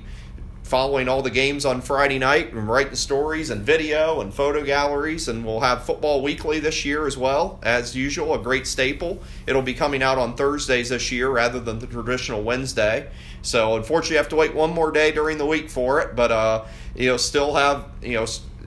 following 0.68 1.08
all 1.08 1.22
the 1.22 1.30
games 1.30 1.64
on 1.64 1.80
Friday 1.80 2.18
night 2.18 2.52
and 2.52 2.68
writing 2.68 2.94
stories 2.94 3.48
and 3.48 3.62
video 3.62 4.20
and 4.20 4.34
photo 4.34 4.62
galleries. 4.62 5.26
And 5.26 5.44
we'll 5.44 5.60
have 5.60 5.84
Football 5.84 6.22
Weekly 6.22 6.60
this 6.60 6.84
year 6.84 7.06
as 7.06 7.16
well, 7.16 7.58
as 7.62 7.96
usual, 7.96 8.34
a 8.34 8.38
great 8.38 8.66
staple. 8.66 9.22
It'll 9.46 9.62
be 9.62 9.72
coming 9.72 10.02
out 10.02 10.18
on 10.18 10.36
Thursdays 10.36 10.90
this 10.90 11.10
year 11.10 11.30
rather 11.30 11.58
than 11.58 11.78
the 11.78 11.86
traditional 11.86 12.42
Wednesday. 12.42 13.08
So 13.40 13.76
unfortunately, 13.76 14.16
you 14.16 14.18
have 14.18 14.28
to 14.28 14.36
wait 14.36 14.54
one 14.54 14.74
more 14.74 14.92
day 14.92 15.10
during 15.10 15.38
the 15.38 15.46
week 15.46 15.70
for 15.70 16.00
it, 16.00 16.14
but 16.14 16.30
uh, 16.30 16.64
you 16.94 17.08
know, 17.08 17.16
still 17.16 17.54
have 17.54 17.86
you 18.02 18.14
know 18.14 18.26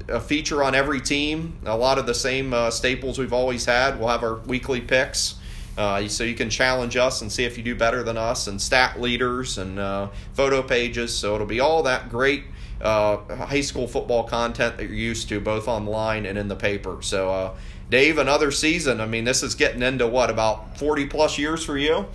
a 0.09 0.19
feature 0.19 0.63
on 0.63 0.73
every 0.73 1.01
team. 1.01 1.57
A 1.65 1.77
lot 1.77 1.99
of 1.99 2.07
the 2.07 2.15
same 2.15 2.53
uh, 2.53 2.71
staples 2.71 3.19
we've 3.19 3.33
always 3.33 3.65
had. 3.65 3.99
We'll 3.99 4.09
have 4.09 4.23
our 4.23 4.37
weekly 4.37 4.81
picks. 4.81 5.35
Uh, 5.81 6.07
so 6.07 6.23
you 6.23 6.35
can 6.35 6.47
challenge 6.47 6.95
us 6.95 7.23
and 7.23 7.31
see 7.31 7.43
if 7.43 7.57
you 7.57 7.63
do 7.63 7.75
better 7.75 8.03
than 8.03 8.15
us, 8.15 8.45
and 8.45 8.61
stat 8.61 9.01
leaders 9.01 9.57
and 9.57 9.79
uh, 9.79 10.09
photo 10.33 10.61
pages. 10.61 11.17
So 11.17 11.33
it'll 11.33 11.47
be 11.47 11.59
all 11.59 11.81
that 11.83 12.07
great 12.07 12.43
uh, 12.81 13.17
high 13.47 13.61
school 13.61 13.87
football 13.87 14.23
content 14.23 14.77
that 14.77 14.83
you're 14.83 14.93
used 14.93 15.27
to, 15.29 15.39
both 15.39 15.67
online 15.67 16.27
and 16.27 16.37
in 16.37 16.49
the 16.49 16.55
paper. 16.55 16.99
So, 17.01 17.31
uh, 17.31 17.55
Dave, 17.89 18.19
another 18.19 18.51
season. 18.51 19.01
I 19.01 19.07
mean, 19.07 19.23
this 19.23 19.41
is 19.41 19.55
getting 19.55 19.81
into 19.81 20.05
what 20.05 20.29
about 20.29 20.77
40 20.77 21.07
plus 21.07 21.39
years 21.39 21.65
for 21.65 21.79
you? 21.79 22.05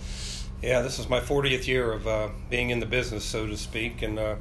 Yeah, 0.61 0.81
this 0.81 0.97
is 0.97 1.09
my 1.09 1.19
40th 1.19 1.67
year 1.67 1.91
of 1.91 2.07
uh, 2.07 2.29
being 2.49 2.69
in 2.69 2.79
the 2.79 2.85
business, 2.85 3.25
so 3.25 3.47
to 3.47 3.57
speak. 3.57 4.01
And 4.01 4.17
uh, 4.17 4.35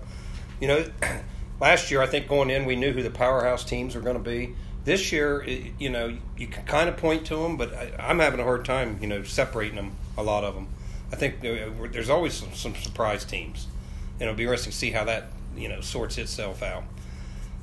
you 0.61 0.69
know, 0.69 0.89
last 1.61 1.91
year 1.91 2.01
I 2.01 2.07
think 2.07 2.29
going 2.29 2.49
in, 2.49 2.65
we 2.65 2.77
knew 2.77 2.93
who 2.93 3.03
the 3.03 3.11
powerhouse 3.11 3.65
teams 3.65 3.97
were 3.97 4.03
going 4.03 4.17
to 4.17 4.23
be 4.23 4.55
this 4.87 5.11
year, 5.11 5.44
you 5.44 5.90
know, 5.90 6.16
you 6.38 6.46
can 6.46 6.64
kind 6.64 6.88
of 6.88 6.96
point 6.96 7.27
to 7.27 7.37
them, 7.37 7.57
but 7.57 7.75
I, 7.75 8.11
am 8.11 8.20
having 8.20 8.38
a 8.38 8.44
hard 8.44 8.64
time, 8.64 8.99
you 9.03 9.09
know, 9.09 9.25
separating 9.25 9.75
them. 9.75 9.92
A 10.16 10.22
lot 10.22 10.44
of 10.44 10.55
them. 10.55 10.68
I 11.12 11.16
think 11.16 11.40
there's 11.40 12.09
always 12.09 12.33
some, 12.33 12.55
some 12.55 12.75
surprise 12.75 13.25
teams, 13.25 13.66
and 14.14 14.22
it'll 14.22 14.35
be 14.35 14.44
interesting 14.44 14.70
to 14.70 14.77
see 14.79 14.92
how 14.92 15.05
that 15.05 15.27
you 15.57 15.68
know 15.68 15.83
sorts 15.83 16.16
itself 16.16 16.62
out. 16.62 16.85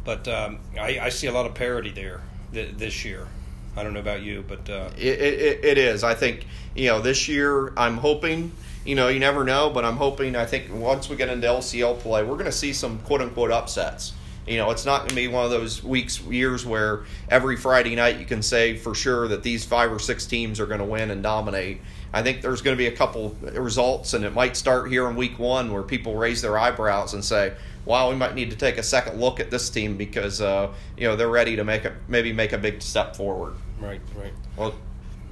But 0.05 0.27
um, 0.27 0.59
I, 0.77 0.99
I, 0.99 1.09
see 1.09 1.27
a 1.27 1.31
lot 1.31 1.45
of 1.45 1.55
parity 1.55 1.89
there 1.89 2.21
th- 2.53 2.75
this 2.75 3.03
year. 3.05 3.27
I 3.75 3.83
don't 3.83 3.93
know 3.93 4.01
about 4.01 4.21
you, 4.21 4.43
but 4.47 4.69
uh, 4.69 4.91
it, 4.97 5.19
it, 5.19 5.65
it 5.65 5.77
is. 5.77 6.03
I 6.03 6.13
think 6.13 6.45
you 6.75 6.89
know 6.89 7.01
this 7.01 7.27
year. 7.27 7.73
I'm 7.75 7.97
hoping. 7.97 8.51
You 8.85 8.95
know, 8.95 9.07
you 9.07 9.19
never 9.19 9.45
know, 9.45 9.69
but 9.69 9.85
I'm 9.85 9.95
hoping. 9.95 10.35
I 10.35 10.45
think 10.45 10.71
once 10.71 11.09
we 11.09 11.15
get 11.15 11.29
into 11.29 11.47
LCL 11.47 11.99
play, 11.99 12.21
we're 12.21 12.33
going 12.33 12.45
to 12.45 12.51
see 12.51 12.73
some 12.73 12.99
quote 12.99 13.21
unquote 13.21 13.49
upsets 13.49 14.13
you 14.47 14.57
know, 14.57 14.71
it's 14.71 14.85
not 14.85 14.99
going 14.99 15.09
to 15.09 15.15
be 15.15 15.27
one 15.27 15.45
of 15.45 15.51
those 15.51 15.83
weeks, 15.83 16.19
years 16.21 16.65
where 16.65 17.03
every 17.29 17.55
Friday 17.55 17.95
night 17.95 18.19
you 18.19 18.25
can 18.25 18.41
say 18.41 18.75
for 18.75 18.93
sure 18.93 19.27
that 19.29 19.43
these 19.43 19.63
five 19.63 19.91
or 19.91 19.99
six 19.99 20.25
teams 20.25 20.59
are 20.59 20.65
going 20.65 20.79
to 20.79 20.85
win 20.85 21.11
and 21.11 21.23
dominate. 21.23 21.81
I 22.13 22.21
think 22.21 22.41
there's 22.41 22.61
going 22.61 22.75
to 22.75 22.77
be 22.77 22.87
a 22.87 22.95
couple 22.95 23.35
results, 23.41 24.13
and 24.13 24.23
it 24.23 24.33
might 24.33 24.55
start 24.55 24.89
here 24.89 25.09
in 25.09 25.15
week 25.15 25.39
one 25.39 25.71
where 25.73 25.81
people 25.81 26.15
raise 26.15 26.41
their 26.41 26.57
eyebrows 26.57 27.13
and 27.13 27.23
say, 27.23 27.53
"Wow, 27.85 28.09
we 28.09 28.15
might 28.15 28.35
need 28.35 28.51
to 28.51 28.57
take 28.57 28.77
a 28.77 28.83
second 28.83 29.19
look 29.19 29.39
at 29.39 29.49
this 29.49 29.69
team 29.69 29.97
because 29.97 30.39
uh, 30.39 30.71
you 30.97 31.07
know 31.07 31.15
they're 31.15 31.29
ready 31.29 31.55
to 31.55 31.63
make 31.63 31.85
a 31.85 31.95
maybe 32.07 32.31
make 32.31 32.53
a 32.53 32.57
big 32.57 32.81
step 32.81 33.15
forward." 33.15 33.55
Right, 33.79 34.01
right. 34.15 34.33
Well, 34.57 34.75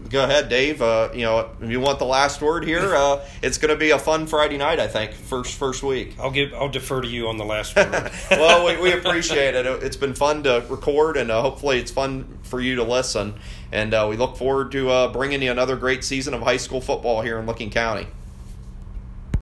go 0.10 0.24
ahead, 0.24 0.50
Dave. 0.50 0.82
Uh, 0.82 1.10
you 1.14 1.22
know, 1.22 1.50
if 1.62 1.70
you 1.70 1.80
want 1.80 2.00
the 2.00 2.06
last 2.06 2.42
word 2.42 2.66
here, 2.66 2.96
uh, 2.96 3.26
it's 3.42 3.58
going 3.58 3.74
to 3.74 3.78
be 3.78 3.92
a 3.92 4.00
fun 4.00 4.28
Friday 4.28 4.58
night. 4.58 4.80
I 4.80 4.88
think 4.88 5.14
first 5.14 5.56
first 5.56 5.84
week. 5.84 6.16
I'll 6.20 6.32
give. 6.32 6.54
I'll 6.54 6.70
defer 6.70 7.02
to 7.02 7.08
you 7.08 7.28
on 7.28 7.38
the 7.38 7.46
last 7.46 7.76
word. 7.76 8.12
well, 8.32 8.66
we, 8.66 8.82
we, 8.82 8.94
appreciate 8.94 9.56
it. 9.56 9.66
It's 9.66 9.98
been 9.98 10.14
fun 10.14 10.44
to 10.44 10.66
record, 10.70 11.18
and 11.18 11.32
uh, 11.32 11.42
hopefully, 11.42 11.80
it's 11.80 11.92
fun 11.92 12.40
for 12.44 12.60
you 12.60 12.76
to 12.76 12.84
listen. 12.84 13.36
And 13.72 13.94
uh, 13.94 14.08
we 14.10 14.18
look 14.18 14.38
forward 14.38 14.72
to 14.74 14.90
uh, 14.90 15.14
bringing 15.14 15.42
you 15.42 15.52
another 15.52 15.76
great 15.76 16.04
season 16.04 16.34
of 16.34 16.42
high 16.42 16.58
school 16.58 16.82
football 16.82 17.22
here 17.22 17.40
in 17.40 17.46
Licking 17.46 17.70
County. 17.70 18.08